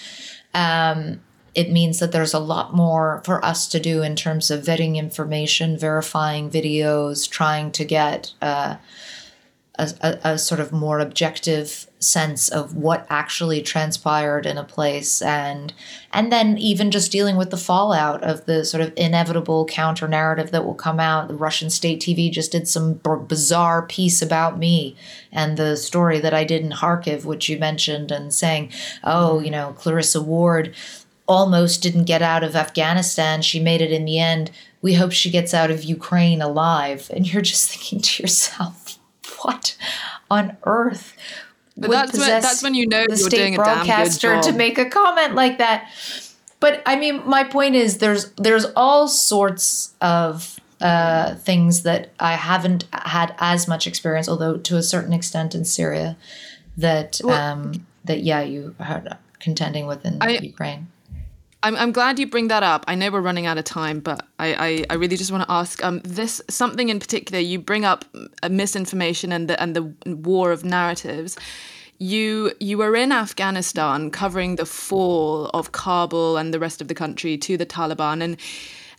Um, 0.53 1.21
it 1.55 1.71
means 1.71 1.99
that 1.99 2.11
there's 2.11 2.33
a 2.33 2.39
lot 2.39 2.75
more 2.75 3.21
for 3.25 3.43
us 3.43 3.67
to 3.69 3.79
do 3.79 4.03
in 4.03 4.15
terms 4.15 4.51
of 4.51 4.63
vetting 4.63 4.97
information, 4.97 5.77
verifying 5.77 6.49
videos, 6.49 7.29
trying 7.29 7.71
to 7.71 7.85
get 7.85 8.33
uh, 8.41 8.75
a, 9.79 9.93
a, 10.01 10.19
a, 10.23 10.37
sort 10.37 10.59
of 10.59 10.71
more 10.71 10.99
objective 10.99 11.87
sense 11.99 12.49
of 12.49 12.75
what 12.75 13.05
actually 13.09 13.61
transpired 13.61 14.45
in 14.45 14.57
a 14.57 14.63
place, 14.63 15.21
and 15.21 15.73
and 16.11 16.31
then 16.31 16.57
even 16.57 16.91
just 16.91 17.11
dealing 17.11 17.35
with 17.35 17.51
the 17.51 17.57
fallout 17.57 18.23
of 18.23 18.45
the 18.45 18.63
sort 18.63 18.81
of 18.81 18.93
inevitable 18.95 19.65
counter 19.65 20.07
narrative 20.07 20.51
that 20.51 20.65
will 20.65 20.75
come 20.75 20.99
out. 20.99 21.27
The 21.27 21.35
Russian 21.35 21.69
state 21.69 22.01
TV 22.01 22.31
just 22.31 22.51
did 22.51 22.67
some 22.67 22.95
b- 22.95 23.25
bizarre 23.27 23.81
piece 23.81 24.21
about 24.21 24.57
me 24.57 24.95
and 25.31 25.57
the 25.57 25.75
story 25.77 26.19
that 26.19 26.33
I 26.33 26.43
did 26.43 26.63
in 26.63 26.71
Kharkiv, 26.71 27.25
which 27.25 27.49
you 27.49 27.57
mentioned, 27.57 28.11
and 28.11 28.33
saying, 28.33 28.71
oh, 29.03 29.39
you 29.39 29.51
know, 29.51 29.73
Clarissa 29.77 30.21
Ward 30.21 30.73
almost 31.27 31.81
didn't 31.81 32.05
get 32.05 32.21
out 32.21 32.43
of 32.43 32.55
Afghanistan. 32.55 33.41
She 33.41 33.59
made 33.59 33.81
it 33.81 33.91
in 33.91 34.05
the 34.05 34.19
end. 34.19 34.51
We 34.81 34.93
hope 34.93 35.11
she 35.11 35.31
gets 35.31 35.53
out 35.53 35.71
of 35.71 35.83
Ukraine 35.83 36.41
alive. 36.41 37.09
And 37.13 37.31
you're 37.31 37.41
just 37.41 37.69
thinking 37.71 38.01
to 38.01 38.23
yourself, 38.23 38.99
what 39.41 39.75
on 40.29 40.57
earth? 40.63 41.15
But 41.77 41.91
that's 41.91 42.17
when, 42.17 42.29
that's 42.29 42.63
when 42.63 42.73
you 42.73 42.87
know 42.87 43.03
the 43.03 43.17
you're 43.17 43.29
state 43.29 43.37
doing 43.37 43.55
a 43.55 43.57
broadcaster 43.57 44.29
damn 44.29 44.37
good 44.37 44.43
job. 44.45 44.53
to 44.53 44.57
make 44.57 44.77
a 44.77 44.89
comment 44.89 45.35
like 45.35 45.57
that. 45.57 45.91
But 46.61 46.81
I 46.85 46.95
mean, 46.95 47.21
my 47.27 47.43
point 47.43 47.75
is, 47.75 47.97
there's 47.97 48.31
there's 48.33 48.65
all 48.77 49.09
sorts 49.09 49.93
of 49.99 50.57
uh, 50.79 51.35
things 51.35 51.83
that 51.83 52.11
I 52.19 52.33
haven't 52.33 52.85
had 52.93 53.35
as 53.39 53.67
much 53.67 53.87
experience, 53.87 54.29
although 54.29 54.57
to 54.57 54.77
a 54.77 54.83
certain 54.83 55.11
extent 55.11 55.53
in 55.53 55.65
Syria, 55.65 56.15
that 56.77 57.19
well, 57.23 57.51
um, 57.51 57.85
that 58.05 58.23
yeah, 58.23 58.41
you 58.41 58.73
heard 58.79 59.17
contending 59.39 59.85
with 59.85 60.05
in 60.05 60.21
I, 60.21 60.37
Ukraine. 60.37 60.87
I'm, 61.65 61.75
I'm 61.77 61.91
glad 61.91 62.19
you 62.19 62.27
bring 62.27 62.49
that 62.49 62.61
up. 62.61 62.85
I 62.87 62.93
know 62.93 63.09
we're 63.09 63.21
running 63.21 63.47
out 63.47 63.57
of 63.57 63.63
time, 63.63 63.99
but 63.99 64.27
I, 64.37 64.53
I, 64.53 64.85
I 64.91 64.93
really 64.97 65.17
just 65.17 65.31
want 65.31 65.45
to 65.45 65.51
ask 65.51 65.83
um, 65.83 65.99
this 66.03 66.39
something 66.47 66.89
in 66.89 66.99
particular. 66.99 67.39
You 67.39 67.57
bring 67.57 67.83
up 67.83 68.05
misinformation 68.47 69.31
and 69.31 69.49
the 69.49 69.59
and 69.59 69.75
the 69.75 69.91
war 70.05 70.51
of 70.51 70.63
narratives. 70.63 71.35
You 71.97 72.51
you 72.59 72.77
were 72.77 72.95
in 72.95 73.11
Afghanistan 73.11 74.11
covering 74.11 74.57
the 74.57 74.65
fall 74.67 75.47
of 75.55 75.71
Kabul 75.71 76.37
and 76.37 76.53
the 76.53 76.59
rest 76.59 76.81
of 76.81 76.87
the 76.87 76.93
country 76.93 77.35
to 77.39 77.57
the 77.57 77.65
Taliban, 77.65 78.21
and 78.21 78.37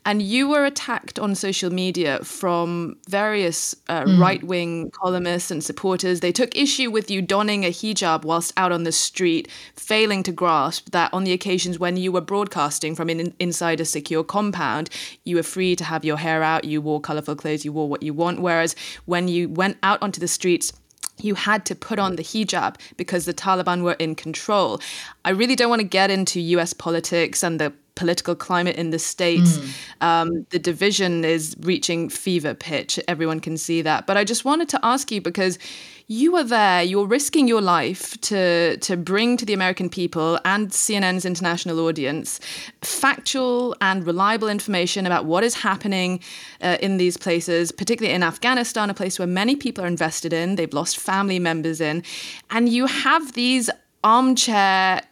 and 0.07 0.23
you 0.23 0.49
were 0.49 0.65
attacked 0.65 1.19
on 1.19 1.35
social 1.35 1.71
media 1.71 2.21
from 2.23 2.97
various 3.09 3.75
uh, 3.89 4.05
mm. 4.05 4.21
right 4.21 4.43
wing 4.45 4.89
columnists 4.93 5.51
and 5.51 5.65
supporters. 5.65 6.21
They 6.21 6.31
took 6.31 6.57
issue 6.57 6.93
with 6.93 7.11
you 7.11 7.21
donning 7.21 7.65
a 7.65 7.73
hijab 7.73 8.25
whilst 8.25 8.53
out 8.57 8.71
on 8.71 8.85
the 8.85 8.93
street, 8.93 9.49
failing 9.75 10.23
to 10.23 10.31
grasp 10.31 10.91
that 10.93 11.13
on 11.13 11.25
the 11.25 11.33
occasions 11.33 11.81
when 11.81 11.97
you 11.97 12.13
were 12.13 12.21
broadcasting 12.21 12.95
from 12.95 13.11
in, 13.11 13.35
inside 13.41 13.81
a 13.81 13.85
secure 13.85 14.23
compound, 14.23 14.91
you 15.25 15.35
were 15.35 15.43
free 15.43 15.75
to 15.75 15.83
have 15.83 16.05
your 16.05 16.19
hair 16.19 16.41
out, 16.45 16.65
you 16.65 16.81
wore 16.81 17.01
colorful 17.01 17.35
clothes, 17.35 17.65
you 17.65 17.73
wore 17.73 17.89
what 17.89 18.05
you 18.05 18.15
want. 18.15 18.41
Whereas 18.41 18.77
when 19.07 19.27
you 19.27 19.49
went 19.49 19.77
out 19.83 20.01
onto 20.01 20.21
the 20.21 20.29
streets, 20.29 20.73
you 21.21 21.35
had 21.35 21.65
to 21.67 21.75
put 21.75 21.99
on 21.99 22.17
the 22.17 22.23
hijab 22.23 22.77
because 22.97 23.25
the 23.25 23.35
Taliban 23.35 23.83
were 23.83 23.95
in 23.95 24.15
control. 24.15 24.81
I 25.25 25.31
really 25.31 25.57
don't 25.57 25.71
want 25.71 25.81
to 25.81 25.87
get 25.87 26.11
into 26.11 26.41
US 26.41 26.73
politics 26.73 27.43
and 27.43 27.61
the 27.61 27.73
political 27.95 28.35
climate 28.35 28.77
in 28.77 28.91
the 28.91 28.99
States. 28.99 29.59
Mm. 29.59 29.73
Um, 30.03 30.47
the 30.51 30.59
division 30.59 31.25
is 31.25 31.57
reaching 31.61 32.09
fever 32.09 32.55
pitch. 32.55 33.01
Everyone 33.09 33.41
can 33.41 33.57
see 33.57 33.83
that. 33.83 34.07
But 34.07 34.17
I 34.17 34.25
just 34.25 34.45
wanted 34.45 34.69
to 34.69 34.81
ask 34.83 35.11
you 35.11 35.21
because 35.21 35.59
you 36.09 36.37
are 36.37 36.45
there, 36.45 36.83
you're 36.85 37.07
risking 37.07 37.49
your 37.49 37.61
life 37.61 38.21
to, 38.21 38.77
to 38.77 38.97
bring 38.97 39.37
to 39.37 39.45
the 39.45 39.53
American 39.53 39.89
people 39.91 40.39
and 40.45 40.71
CNN's 40.71 41.25
international 41.25 41.81
audience 41.81 42.39
factual 42.83 43.75
and 43.81 44.07
reliable 44.07 44.49
information 44.49 45.05
about 45.05 45.25
what 45.25 45.43
is 45.43 45.55
happening 45.55 46.21
uh, 46.61 46.77
in 46.81 46.99
these 46.99 47.17
places, 47.17 47.73
particularly 47.73 48.15
in 48.15 48.23
Afghanistan, 48.23 48.89
a 48.89 48.95
place 48.95 49.19
where 49.19 49.27
many 49.27 49.57
people 49.57 49.83
are 49.83 49.89
invested 49.89 50.33
in, 50.33 50.55
they've 50.55 50.73
lost 50.73 50.97
family 50.97 51.41
members 51.41 51.81
in. 51.81 52.05
And 52.51 52.69
you 52.69 52.87
have 52.87 53.33
these 53.33 53.69
armchair 54.05 55.03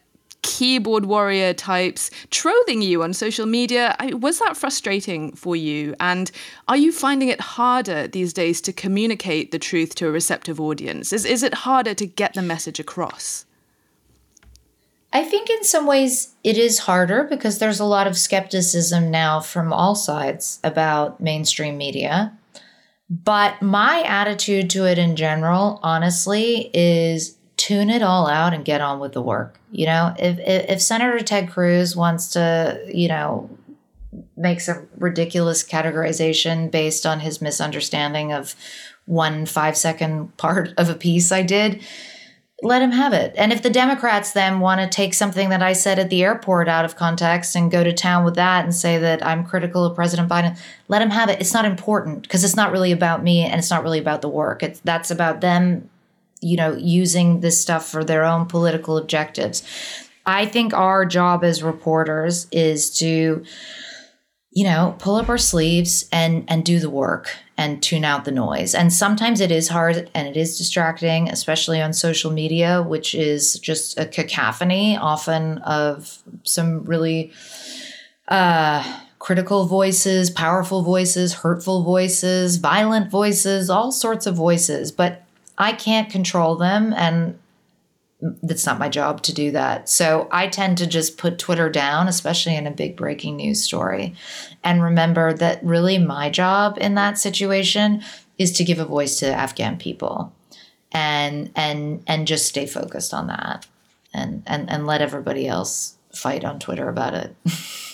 keyboard 0.45 1.05
warrior 1.05 1.53
types 1.53 2.11
trolling 2.29 2.83
you 2.83 3.01
on 3.01 3.13
social 3.13 3.47
media. 3.47 3.95
Was 4.11 4.37
that 4.39 4.55
frustrating 4.55 5.31
for 5.35 5.55
you? 5.55 5.95
And 5.99 6.29
are 6.67 6.77
you 6.77 6.91
finding 6.91 7.29
it 7.29 7.41
harder 7.41 8.07
these 8.07 8.31
days 8.31 8.61
to 8.61 8.71
communicate 8.71 9.51
the 9.51 9.57
truth 9.57 9.95
to 9.95 10.07
a 10.07 10.11
receptive 10.11 10.61
audience? 10.61 11.11
Is, 11.11 11.25
is 11.25 11.41
it 11.41 11.55
harder 11.55 11.95
to 11.95 12.05
get 12.05 12.35
the 12.35 12.43
message 12.43 12.79
across? 12.79 13.45
I 15.11 15.23
think 15.23 15.49
in 15.49 15.63
some 15.63 15.87
ways 15.87 16.35
it 16.43 16.59
is 16.59 16.79
harder 16.79 17.23
because 17.23 17.57
there's 17.57 17.79
a 17.79 17.85
lot 17.85 18.05
of 18.05 18.15
skepticism 18.15 19.09
now 19.09 19.39
from 19.39 19.73
all 19.73 19.95
sides 19.95 20.59
about 20.63 21.19
mainstream 21.19 21.75
media. 21.75 22.37
But 23.09 23.63
my 23.63 24.03
attitude 24.05 24.69
to 24.71 24.85
it 24.85 24.99
in 24.99 25.15
general, 25.15 25.79
honestly, 25.81 26.69
is 26.73 27.35
tune 27.57 27.89
it 27.89 28.01
all 28.01 28.27
out 28.27 28.53
and 28.53 28.65
get 28.65 28.81
on 28.81 28.99
with 28.99 29.13
the 29.13 29.21
work. 29.21 29.59
You 29.71 29.85
know, 29.85 30.13
if, 30.19 30.39
if, 30.39 30.69
if 30.69 30.81
Senator 30.81 31.19
Ted 31.19 31.49
Cruz 31.49 31.95
wants 31.95 32.27
to, 32.31 32.81
you 32.93 33.07
know, 33.07 33.49
make 34.37 34.61
some 34.61 34.87
ridiculous 34.97 35.63
categorization 35.63 36.71
based 36.71 37.05
on 37.05 37.19
his 37.19 37.41
misunderstanding 37.41 38.31
of 38.31 38.55
one 39.05 39.45
five 39.45 39.77
second 39.77 40.35
part 40.37 40.73
of 40.77 40.89
a 40.89 40.95
piece 40.95 41.31
I 41.31 41.43
did, 41.43 41.83
let 42.61 42.81
him 42.81 42.91
have 42.91 43.13
it. 43.13 43.33
And 43.37 43.51
if 43.51 43.61
the 43.61 43.69
Democrats 43.69 44.31
then 44.31 44.59
want 44.59 44.79
to 44.81 44.87
take 44.87 45.13
something 45.13 45.49
that 45.49 45.61
I 45.61 45.73
said 45.73 45.99
at 45.99 46.09
the 46.09 46.23
airport 46.23 46.67
out 46.67 46.85
of 46.85 46.95
context 46.95 47.55
and 47.55 47.69
go 47.69 47.83
to 47.83 47.93
town 47.93 48.23
with 48.23 48.35
that 48.35 48.63
and 48.63 48.73
say 48.73 48.97
that 48.97 49.25
I'm 49.25 49.45
critical 49.45 49.83
of 49.83 49.95
President 49.95 50.29
Biden, 50.29 50.57
let 50.87 51.01
him 51.01 51.09
have 51.09 51.29
it. 51.29 51.39
It's 51.41 51.53
not 51.53 51.65
important 51.65 52.23
because 52.23 52.43
it's 52.43 52.55
not 52.55 52.71
really 52.71 52.91
about 52.91 53.23
me 53.23 53.41
and 53.41 53.59
it's 53.59 53.69
not 53.69 53.83
really 53.83 53.99
about 53.99 54.21
the 54.21 54.29
work. 54.29 54.63
It's 54.63 54.79
that's 54.79 55.11
about 55.11 55.41
them 55.41 55.89
you 56.45 56.55
know, 56.55 56.73
using 56.73 57.39
this 57.39 57.59
stuff 57.59 57.87
for 57.87 58.03
their 58.03 58.23
own 58.23 58.45
political 58.45 58.97
objectives. 58.97 59.63
I 60.27 60.45
think 60.45 60.73
our 60.75 61.03
job 61.03 61.43
as 61.43 61.63
reporters 61.63 62.47
is 62.51 62.91
to, 62.99 63.43
you 64.51 64.63
know, 64.63 64.95
pull 64.99 65.15
up 65.15 65.27
our 65.27 65.39
sleeves 65.39 66.07
and 66.11 66.45
and 66.47 66.63
do 66.63 66.79
the 66.79 66.89
work 66.89 67.35
and 67.57 67.81
tune 67.81 68.05
out 68.05 68.25
the 68.25 68.31
noise. 68.31 68.75
And 68.75 68.93
sometimes 68.93 69.41
it 69.41 69.51
is 69.51 69.69
hard 69.69 70.09
and 70.13 70.27
it 70.27 70.37
is 70.37 70.55
distracting, 70.57 71.29
especially 71.29 71.81
on 71.81 71.93
social 71.93 72.31
media, 72.31 72.83
which 72.83 73.15
is 73.15 73.57
just 73.59 73.97
a 73.97 74.05
cacophony 74.05 74.97
often 74.97 75.57
of 75.59 76.21
some 76.43 76.83
really 76.83 77.31
uh 78.27 79.01
critical 79.17 79.65
voices, 79.65 80.29
powerful 80.29 80.83
voices, 80.83 81.33
hurtful 81.33 81.81
voices, 81.81 82.57
violent 82.57 83.09
voices, 83.09 83.71
all 83.71 83.91
sorts 83.91 84.27
of 84.27 84.35
voices. 84.35 84.91
But 84.91 85.24
I 85.57 85.73
can't 85.73 86.09
control 86.09 86.55
them 86.55 86.93
and 86.93 87.39
that's 88.41 88.65
not 88.65 88.79
my 88.79 88.89
job 88.89 89.21
to 89.23 89.33
do 89.33 89.51
that. 89.51 89.89
So 89.89 90.27
I 90.31 90.47
tend 90.47 90.77
to 90.79 90.87
just 90.87 91.17
put 91.17 91.37
Twitter 91.37 91.69
down, 91.69 92.07
especially 92.07 92.55
in 92.55 92.65
a 92.65 92.71
big 92.71 92.95
breaking 92.95 93.37
news 93.37 93.61
story, 93.61 94.15
and 94.63 94.81
remember 94.81 95.33
that 95.33 95.63
really 95.63 95.97
my 95.97 96.29
job 96.29 96.77
in 96.79 96.95
that 96.95 97.17
situation 97.17 98.03
is 98.37 98.51
to 98.53 98.63
give 98.63 98.79
a 98.79 98.85
voice 98.85 99.19
to 99.19 99.27
Afghan 99.27 99.77
people 99.77 100.33
and 100.91 101.51
and 101.55 102.03
and 102.07 102.27
just 102.27 102.47
stay 102.47 102.65
focused 102.65 103.13
on 103.13 103.27
that 103.27 103.67
and 104.13 104.43
and 104.47 104.69
and 104.69 104.87
let 104.87 105.01
everybody 105.01 105.47
else 105.47 105.95
fight 106.11 106.45
on 106.45 106.59
Twitter 106.59 106.87
about 106.89 107.13
it. 107.13 107.35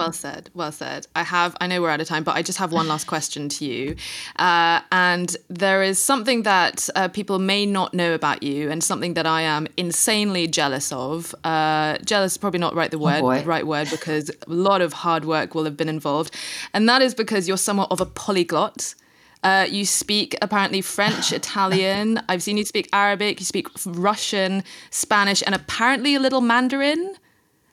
Well 0.00 0.12
said. 0.12 0.48
Well 0.54 0.72
said. 0.72 1.06
I 1.14 1.22
have. 1.22 1.54
I 1.60 1.66
know 1.66 1.82
we're 1.82 1.90
out 1.90 2.00
of 2.00 2.08
time, 2.08 2.24
but 2.24 2.34
I 2.34 2.40
just 2.40 2.58
have 2.58 2.72
one 2.72 2.88
last 2.88 3.06
question 3.06 3.50
to 3.50 3.66
you. 3.66 3.96
Uh, 4.36 4.80
and 4.90 5.36
there 5.48 5.82
is 5.82 5.98
something 5.98 6.44
that 6.44 6.88
uh, 6.94 7.08
people 7.08 7.38
may 7.38 7.66
not 7.66 7.92
know 7.92 8.14
about 8.14 8.42
you, 8.42 8.70
and 8.70 8.82
something 8.82 9.14
that 9.14 9.26
I 9.26 9.42
am 9.42 9.66
insanely 9.76 10.46
jealous 10.46 10.90
of. 10.92 11.34
Uh, 11.44 11.98
jealous 11.98 12.32
is 12.32 12.38
probably 12.38 12.60
not 12.60 12.74
right 12.74 12.90
the 12.90 12.98
word, 12.98 13.22
oh 13.22 13.42
right 13.44 13.66
word, 13.66 13.88
because 13.90 14.30
a 14.30 14.34
lot 14.50 14.80
of 14.80 14.92
hard 14.92 15.24
work 15.26 15.54
will 15.54 15.64
have 15.64 15.76
been 15.76 15.90
involved, 15.90 16.34
and 16.72 16.88
that 16.88 17.02
is 17.02 17.14
because 17.14 17.46
you're 17.46 17.58
somewhat 17.58 17.90
of 17.90 18.00
a 18.00 18.06
polyglot. 18.06 18.94
Uh, 19.42 19.66
you 19.68 19.84
speak 19.84 20.36
apparently 20.40 20.80
French, 20.80 21.32
Italian. 21.40 22.22
I've 22.28 22.42
seen 22.42 22.56
you 22.56 22.64
speak 22.64 22.88
Arabic. 22.92 23.40
You 23.40 23.46
speak 23.46 23.68
Russian, 23.84 24.64
Spanish, 24.90 25.42
and 25.44 25.54
apparently 25.54 26.14
a 26.14 26.20
little 26.20 26.40
Mandarin. 26.40 27.14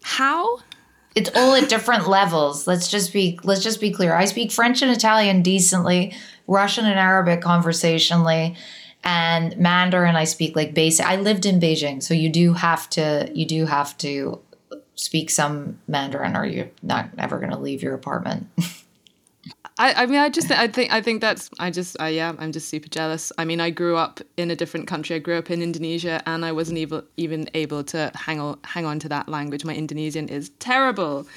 How? 0.04 0.60
It's 1.18 1.32
all 1.36 1.56
at 1.56 1.68
different 1.68 2.08
levels. 2.08 2.68
Let's 2.68 2.88
just 2.88 3.12
be 3.12 3.40
let's 3.44 3.64
just 3.64 3.82
be 3.82 3.92
clear. 3.92 4.14
I 4.14 4.26
speak 4.26 4.52
French 4.52 4.84
and 4.84 4.92
Italian 4.92 5.42
decently, 5.42 6.14
Russian 6.46 6.86
and 6.86 7.00
Arabic 7.00 7.42
conversationally, 7.42 8.56
and 9.04 9.58
Mandarin 9.58 10.16
I 10.16 10.26
speak 10.26 10.56
like 10.56 10.76
basic. 10.76 11.08
I 11.08 11.16
lived 11.16 11.48
in 11.48 11.60
Beijing, 11.60 12.04
so 12.04 12.14
you 12.14 12.30
do 12.30 12.54
have 12.54 12.88
to 12.92 13.32
you 13.34 13.48
do 13.48 13.66
have 13.66 13.98
to 13.98 14.40
speak 14.94 15.32
some 15.32 15.80
Mandarin 15.88 16.38
or 16.38 16.46
you're 16.46 16.70
not 16.84 17.10
ever 17.18 17.40
going 17.40 17.52
to 17.52 17.58
leave 17.58 17.82
your 17.82 17.96
apartment. 17.96 18.48
I, 19.80 20.04
I 20.04 20.06
mean, 20.08 20.20
I 20.20 20.30
just, 20.30 20.52
I 20.52 20.68
think, 20.68 20.92
I 20.92 21.02
think 21.02 21.22
that's, 21.22 21.50
I 21.60 21.70
just, 21.70 22.00
I, 22.00 22.10
yeah, 22.10 22.34
I'm 22.40 22.52
just 22.52 22.68
super 22.70 22.88
jealous. 22.90 23.32
I 23.38 23.46
mean, 23.46 23.62
I 23.62 23.70
grew 23.70 23.96
up 23.96 24.20
in 24.36 24.50
a 24.50 24.56
different 24.56 24.88
country. 24.88 25.16
I 25.16 25.20
grew 25.20 25.38
up 25.38 25.52
in 25.52 25.62
Indonesia, 25.62 26.22
and 26.26 26.44
I 26.44 26.52
wasn't 26.52 26.80
even 26.80 27.04
even 27.18 27.50
able 27.54 27.84
to 27.86 28.12
hang 28.16 28.40
on, 28.40 28.58
hang 28.64 28.86
on 28.86 29.00
to 29.00 29.10
that 29.10 29.30
language. 29.30 29.64
My 29.64 29.76
Indonesian 29.76 30.30
is 30.30 30.50
terrible. 30.60 31.28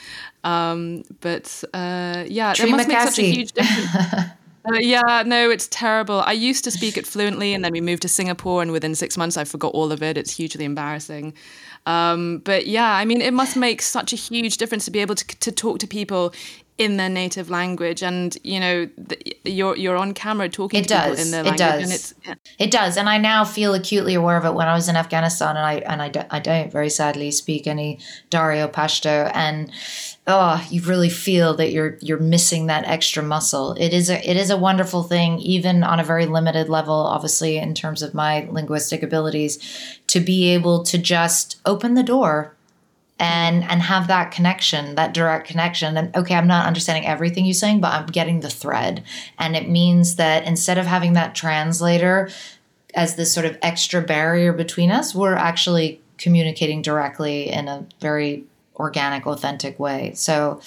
Um, 0.42 1.04
but 1.20 1.62
uh, 1.74 2.24
yeah, 2.26 2.54
it 2.58 2.70
must 2.70 2.88
make 2.88 3.00
such 3.00 3.18
a 3.18 3.22
huge 3.22 3.52
difference. 3.52 4.30
Uh, 4.62 4.74
yeah, 4.78 5.22
no, 5.24 5.48
it's 5.48 5.68
terrible. 5.68 6.20
I 6.20 6.32
used 6.32 6.64
to 6.64 6.70
speak 6.70 6.98
it 6.98 7.06
fluently, 7.06 7.54
and 7.54 7.64
then 7.64 7.72
we 7.72 7.80
moved 7.80 8.02
to 8.02 8.08
Singapore, 8.08 8.60
and 8.60 8.72
within 8.72 8.94
six 8.94 9.16
months, 9.16 9.38
I 9.38 9.44
forgot 9.44 9.72
all 9.72 9.90
of 9.90 10.02
it. 10.02 10.18
It's 10.18 10.36
hugely 10.36 10.66
embarrassing. 10.66 11.32
Um, 11.86 12.42
but 12.44 12.66
yeah, 12.66 12.92
I 12.92 13.06
mean, 13.06 13.22
it 13.22 13.32
must 13.32 13.56
make 13.56 13.80
such 13.80 14.12
a 14.12 14.16
huge 14.16 14.58
difference 14.58 14.84
to 14.84 14.90
be 14.90 14.98
able 14.98 15.14
to, 15.14 15.24
to 15.40 15.50
talk 15.50 15.78
to 15.78 15.86
people 15.86 16.34
in 16.80 16.96
their 16.96 17.10
native 17.10 17.50
language 17.50 18.02
and 18.02 18.38
you 18.42 18.58
know 18.58 18.88
the, 18.96 19.36
you're 19.44 19.76
you're 19.76 19.98
on 19.98 20.14
camera 20.14 20.48
talking 20.48 20.80
it 20.80 20.84
to 20.84 20.88
does. 20.88 21.10
people 21.10 21.22
in 21.22 21.30
their 21.30 21.52
it 21.52 21.58
does. 21.58 21.82
and 21.82 21.92
it's 21.92 22.14
yeah. 22.24 22.34
it 22.58 22.70
does 22.70 22.96
and 22.96 23.06
i 23.06 23.18
now 23.18 23.44
feel 23.44 23.74
acutely 23.74 24.14
aware 24.14 24.38
of 24.38 24.46
it 24.46 24.54
when 24.54 24.66
i 24.66 24.72
was 24.72 24.88
in 24.88 24.96
afghanistan 24.96 25.58
and 25.58 25.66
i 25.66 25.74
and 25.74 26.00
i, 26.00 26.08
do, 26.08 26.22
I 26.30 26.38
don't 26.38 26.72
very 26.72 26.88
sadly 26.88 27.32
speak 27.32 27.66
any 27.66 27.98
dari 28.30 28.62
or 28.62 28.68
pashto 28.68 29.30
and 29.34 29.70
oh 30.26 30.66
you 30.70 30.80
really 30.80 31.10
feel 31.10 31.52
that 31.58 31.70
you're 31.70 31.98
you're 32.00 32.18
missing 32.18 32.68
that 32.68 32.86
extra 32.86 33.22
muscle 33.22 33.74
it 33.74 33.92
is 33.92 34.08
a 34.08 34.18
it 34.28 34.38
is 34.38 34.48
a 34.48 34.56
wonderful 34.56 35.02
thing 35.02 35.38
even 35.40 35.84
on 35.84 36.00
a 36.00 36.04
very 36.04 36.24
limited 36.24 36.70
level 36.70 36.94
obviously 36.94 37.58
in 37.58 37.74
terms 37.74 38.00
of 38.00 38.14
my 38.14 38.48
linguistic 38.50 39.02
abilities 39.02 39.58
to 40.06 40.18
be 40.18 40.48
able 40.48 40.82
to 40.84 40.96
just 40.96 41.60
open 41.66 41.92
the 41.92 42.02
door 42.02 42.56
and 43.20 43.62
and 43.64 43.82
have 43.82 44.08
that 44.08 44.32
connection 44.32 44.96
that 44.96 45.14
direct 45.14 45.46
connection. 45.46 45.96
And 45.96 46.16
okay 46.16 46.34
i'm 46.34 46.46
not 46.46 46.66
understanding 46.66 47.06
everything 47.06 47.44
you're 47.44 47.54
saying 47.54 47.80
but 47.80 47.92
i'm 47.92 48.06
getting 48.06 48.40
the 48.40 48.50
thread. 48.50 49.04
And 49.38 49.54
it 49.54 49.68
means 49.68 50.16
that 50.16 50.44
instead 50.44 50.78
of 50.78 50.86
having 50.86 51.12
that 51.12 51.34
translator 51.34 52.30
as 52.94 53.14
this 53.14 53.32
sort 53.32 53.46
of 53.46 53.56
extra 53.62 54.00
barrier 54.00 54.52
between 54.52 54.90
us 54.90 55.14
we're 55.14 55.34
actually 55.34 56.00
communicating 56.18 56.82
directly 56.82 57.50
in 57.50 57.68
a 57.68 57.86
very 58.00 58.44
organic 58.76 59.26
authentic 59.26 59.78
way. 59.78 60.12
So 60.14 60.60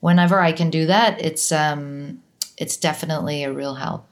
whenever 0.00 0.38
i 0.40 0.52
can 0.52 0.70
do 0.70 0.86
that 0.86 1.20
it's 1.20 1.50
um 1.50 2.22
it's 2.56 2.76
definitely 2.76 3.42
a 3.42 3.52
real 3.52 3.74
help 3.74 4.07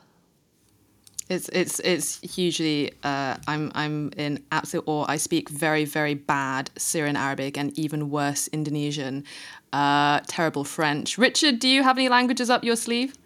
it's 1.28 1.48
it's 1.48 1.80
it's 1.80 2.20
hugely. 2.20 2.92
Uh, 3.02 3.36
I'm 3.48 3.72
I'm 3.74 4.10
in 4.16 4.44
absolute 4.52 4.84
awe. 4.86 5.06
I 5.08 5.16
speak 5.16 5.48
very 5.48 5.84
very 5.84 6.14
bad 6.14 6.70
Syrian 6.76 7.16
Arabic 7.16 7.58
and 7.58 7.76
even 7.78 8.10
worse 8.10 8.48
Indonesian. 8.48 9.24
Uh, 9.72 10.20
terrible 10.26 10.64
French. 10.64 11.18
Richard, 11.18 11.58
do 11.58 11.68
you 11.68 11.82
have 11.82 11.98
any 11.98 12.08
languages 12.08 12.48
up 12.48 12.64
your 12.64 12.76
sleeve? 12.76 13.16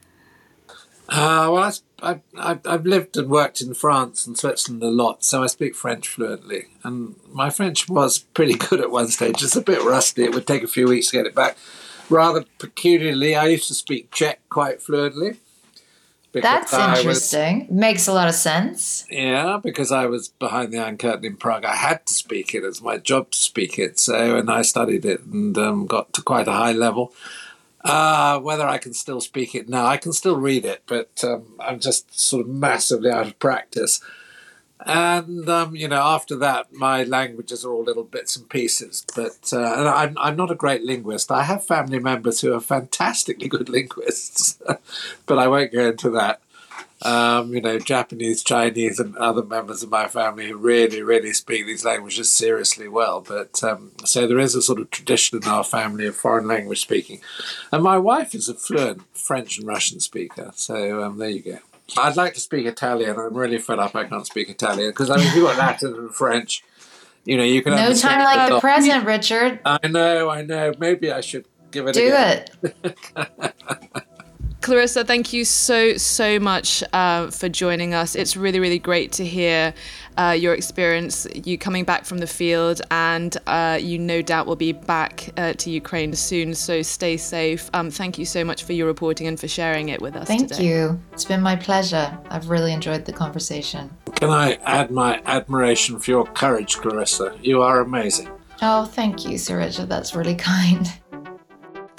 Uh, 1.11 1.51
well, 1.51 1.73
I, 2.03 2.21
I, 2.39 2.59
I've 2.65 2.87
lived 2.87 3.17
and 3.17 3.29
worked 3.29 3.61
in 3.61 3.75
France 3.75 4.27
and 4.27 4.39
Switzerland 4.39 4.83
a 4.85 4.89
lot, 4.89 5.25
so 5.25 5.43
I 5.43 5.49
speak 5.49 5.75
French 5.75 6.07
fluently. 6.07 6.67
And 6.85 7.17
my 7.33 7.51
French 7.51 7.89
was 7.89 8.21
pretty 8.21 8.55
good 8.69 8.81
at 8.81 8.93
one 8.93 9.09
stage, 9.09 9.43
It's 9.43 9.57
a 9.57 9.61
bit 9.61 9.83
rusty. 9.83 10.23
It 10.23 10.35
would 10.35 10.47
take 10.47 10.63
a 10.63 10.69
few 10.69 10.87
weeks 10.87 11.11
to 11.11 11.17
get 11.17 11.27
it 11.27 11.35
back. 11.35 11.57
Rather 12.09 12.45
peculiarly, 12.59 13.35
I 13.35 13.47
used 13.47 13.69
to 13.69 13.75
speak 13.75 14.13
Czech 14.13 14.41
quite 14.49 14.81
fluently. 14.81 15.39
That's 16.33 16.73
interesting. 16.73 17.67
Was, 17.69 17.71
Makes 17.71 18.07
a 18.07 18.13
lot 18.13 18.29
of 18.29 18.35
sense. 18.35 19.07
Yeah, 19.11 19.59
because 19.63 19.91
I 19.91 20.07
was 20.07 20.29
behind 20.29 20.73
the 20.73 20.79
Iron 20.79 20.97
Curtain 20.97 21.25
in 21.25 21.37
Prague. 21.37 21.65
I 21.65 21.75
had 21.75 22.07
to 22.07 22.15
speak 22.15 22.55
it. 22.55 22.65
It's 22.65 22.81
my 22.81 22.99
job 22.99 23.33
to 23.33 23.39
speak 23.39 23.79
it. 23.79 23.99
So, 23.99 24.37
and 24.37 24.51
I 24.51 24.63
studied 24.63 25.05
it 25.05 25.23
and 25.23 25.57
um, 25.59 25.87
got 25.87 26.13
to 26.15 26.23
quite 26.23 26.47
a 26.47 26.53
high 26.53 26.73
level. 26.73 27.13
Uh, 27.83 28.39
whether 28.41 28.67
I 28.67 28.79
can 28.79 28.93
still 28.93 29.21
speak 29.21 29.55
it 29.55 29.69
now, 29.69 29.87
I 29.87 29.97
can 29.97 30.13
still 30.13 30.37
read 30.37 30.67
it, 30.67 30.83
but 30.87 31.25
um, 31.25 31.55
I'm 31.59 31.81
just 31.81 32.19
sort 32.19 32.43
of 32.47 32.49
massively 32.49 33.11
out 33.11 33.27
of 33.27 33.39
practice. 33.39 34.03
And 34.87 35.49
um, 35.49 35.77
you 35.77 35.89
know, 35.89 36.01
after 36.01 36.37
that, 36.37 36.73
my 36.73 37.05
languages 37.05 37.65
are 37.65 37.71
all 37.71 37.85
little 37.85 38.05
bits 38.05 38.37
and 38.37 38.49
pieces. 38.49 39.05
But 39.15 39.53
uh, 39.53 39.75
and 39.79 39.89
I'm 39.89 40.19
I'm 40.19 40.37
not 40.37 40.51
a 40.51 40.55
great 40.55 40.83
linguist. 40.83 41.31
I 41.31 41.43
have 41.43 41.65
family 41.67 41.99
members 41.99 42.41
who 42.41 42.55
are 42.55 42.61
fantastically 42.61 43.49
good 43.49 43.69
linguists, 43.69 44.59
but 45.27 45.39
I 45.39 45.49
won't 45.49 45.73
go 45.73 45.89
into 45.89 46.11
that. 46.11 46.41
Um, 47.03 47.55
you 47.55 47.63
know, 47.63 47.79
Japanese, 47.79 48.43
Chinese, 48.43 49.01
and 49.01 49.17
other 49.17 49.43
members 49.43 49.83
of 49.83 49.89
my 49.89 50.07
family 50.07 50.49
who 50.49 50.59
really, 50.59 51.03
really 51.03 51.33
speak 51.33 51.65
these 51.65 51.83
languages 51.83 52.31
seriously 52.31 52.89
well. 52.89 53.23
But 53.23 53.65
um, 53.65 53.93
so 54.05 54.27
there 54.27 54.39
is 54.39 54.55
a 54.55 54.61
sort 54.61 54.81
of 54.81 54.91
tradition 54.91 55.41
in 55.43 55.49
our 55.49 55.65
family 55.65 56.07
of 56.07 56.17
foreign 56.17 56.47
language 56.47 56.81
speaking, 56.81 57.21
and 57.73 57.83
my 57.83 57.97
wife 57.97 58.35
is 58.35 58.51
a 58.51 58.55
fluent 58.55 59.03
French 59.15 59.59
and 59.59 59.67
Russian 59.67 60.01
speaker. 60.01 60.53
So 60.55 61.03
um, 61.03 61.19
there 61.19 61.31
you 61.31 61.43
go. 61.43 61.59
I'd 61.99 62.17
like 62.17 62.35
to 62.35 62.41
speak 62.41 62.67
Italian. 62.67 63.17
I'm 63.19 63.35
really 63.35 63.59
fed 63.59 63.79
up 63.79 63.95
I 63.95 64.05
can't 64.05 64.27
speak 64.27 64.49
Italian 64.49 64.91
because 64.91 65.11
I 65.11 65.17
mean, 65.17 65.35
you've 65.35 65.45
got 65.45 65.59
Latin 65.59 65.95
and 65.95 66.15
French. 66.15 66.65
You 67.25 67.37
know, 67.37 67.45
you 67.45 67.63
can. 67.63 67.75
No 67.75 67.93
time 67.95 68.21
like 68.21 68.51
the 68.51 68.61
present, 68.61 69.05
Richard. 69.05 69.61
I 69.65 69.87
know, 69.89 70.31
I 70.31 70.43
know. 70.43 70.73
Maybe 70.79 71.13
I 71.13 71.21
should 71.21 71.47
give 71.71 71.87
it. 71.87 71.95
Do 71.95 72.13
it. 72.13 74.05
Clarissa, 74.71 75.05
thank 75.05 75.33
you 75.33 75.45
so, 75.45 75.97
so 75.97 76.39
much 76.39 76.85
uh, 76.93 77.29
for 77.33 77.49
joining 77.49 77.93
us. 77.93 78.15
It's 78.15 78.37
really, 78.37 78.61
really 78.61 78.79
great 78.79 79.11
to 79.15 79.27
hear 79.27 79.75
uh, 80.17 80.31
your 80.39 80.55
experience, 80.55 81.27
you 81.35 81.59
coming 81.59 81.83
back 81.83 82.05
from 82.05 82.19
the 82.19 82.29
field, 82.29 82.81
and 82.93 83.37
uh, 83.49 83.81
you 83.83 83.99
no 83.99 84.23
doubt 84.23 84.47
will 84.47 84.55
be 84.55 84.71
back 84.71 85.31
uh, 85.37 85.55
to 85.55 85.71
Ukraine 85.71 86.15
soon. 86.15 86.55
So 86.55 86.83
stay 86.83 87.17
safe. 87.17 87.69
Um, 87.75 87.91
thank 87.91 88.17
you 88.17 88.25
so 88.25 88.45
much 88.45 88.63
for 88.63 88.73
your 88.73 88.87
reporting 88.87 89.27
and 89.27 89.41
for 89.41 89.49
sharing 89.49 89.89
it 89.89 90.01
with 90.01 90.15
us. 90.15 90.29
Thank 90.29 90.53
today. 90.53 90.67
you. 90.67 91.03
It's 91.15 91.25
been 91.25 91.43
my 91.43 91.57
pleasure. 91.57 92.17
I've 92.29 92.49
really 92.49 92.73
enjoyed 92.73 93.07
the 93.07 93.13
conversation. 93.13 93.91
Can 94.15 94.31
I 94.31 94.53
add 94.65 94.93
my 94.93 95.21
admiration 95.27 95.99
for 95.99 96.13
your 96.13 96.27
courage, 96.27 96.77
Clarissa? 96.77 97.37
You 97.43 97.61
are 97.63 97.81
amazing. 97.81 98.29
Oh, 98.63 98.85
thank 98.85 99.27
you, 99.27 99.37
Sir 99.37 99.59
Richard. 99.59 99.89
That's 99.89 100.15
really 100.15 100.35
kind. 100.37 100.87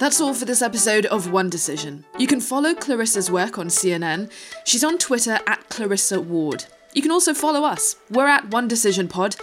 That's 0.02 0.20
all 0.20 0.34
for 0.34 0.46
this 0.46 0.62
episode 0.62 1.06
of 1.06 1.30
One 1.30 1.48
Decision. 1.48 2.04
You 2.18 2.26
can 2.26 2.40
follow 2.40 2.74
Clarissa's 2.74 3.30
work 3.30 3.56
on 3.56 3.68
CNN. 3.68 4.32
She's 4.64 4.82
on 4.82 4.98
Twitter 4.98 5.38
at 5.46 5.68
Clarissa 5.68 6.20
Ward. 6.20 6.64
You 6.92 7.02
can 7.02 7.12
also 7.12 7.32
follow 7.32 7.62
us. 7.62 7.94
We're 8.10 8.26
at 8.26 8.48
One 8.48 8.66
Decision 8.66 9.06
Pod. 9.06 9.36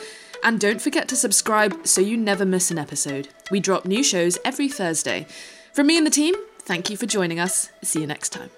And 0.44 0.60
don't 0.60 0.82
forget 0.82 1.08
to 1.08 1.16
subscribe 1.16 1.88
so 1.88 2.02
you 2.02 2.18
never 2.18 2.44
miss 2.44 2.72
an 2.72 2.78
episode. 2.78 3.30
We 3.50 3.62
drop 3.62 3.86
new 3.86 4.04
shows 4.04 4.38
every 4.44 4.68
Thursday. 4.68 5.28
From 5.72 5.88
me 5.88 5.98
and 5.98 6.06
the 6.06 6.12
team, 6.12 6.36
thank 6.64 6.90
you 6.90 6.98
for 6.98 7.06
joining 7.06 7.40
us. 7.40 7.70
See 7.82 8.02
you 8.02 8.08
next 8.08 8.34
time. 8.34 8.50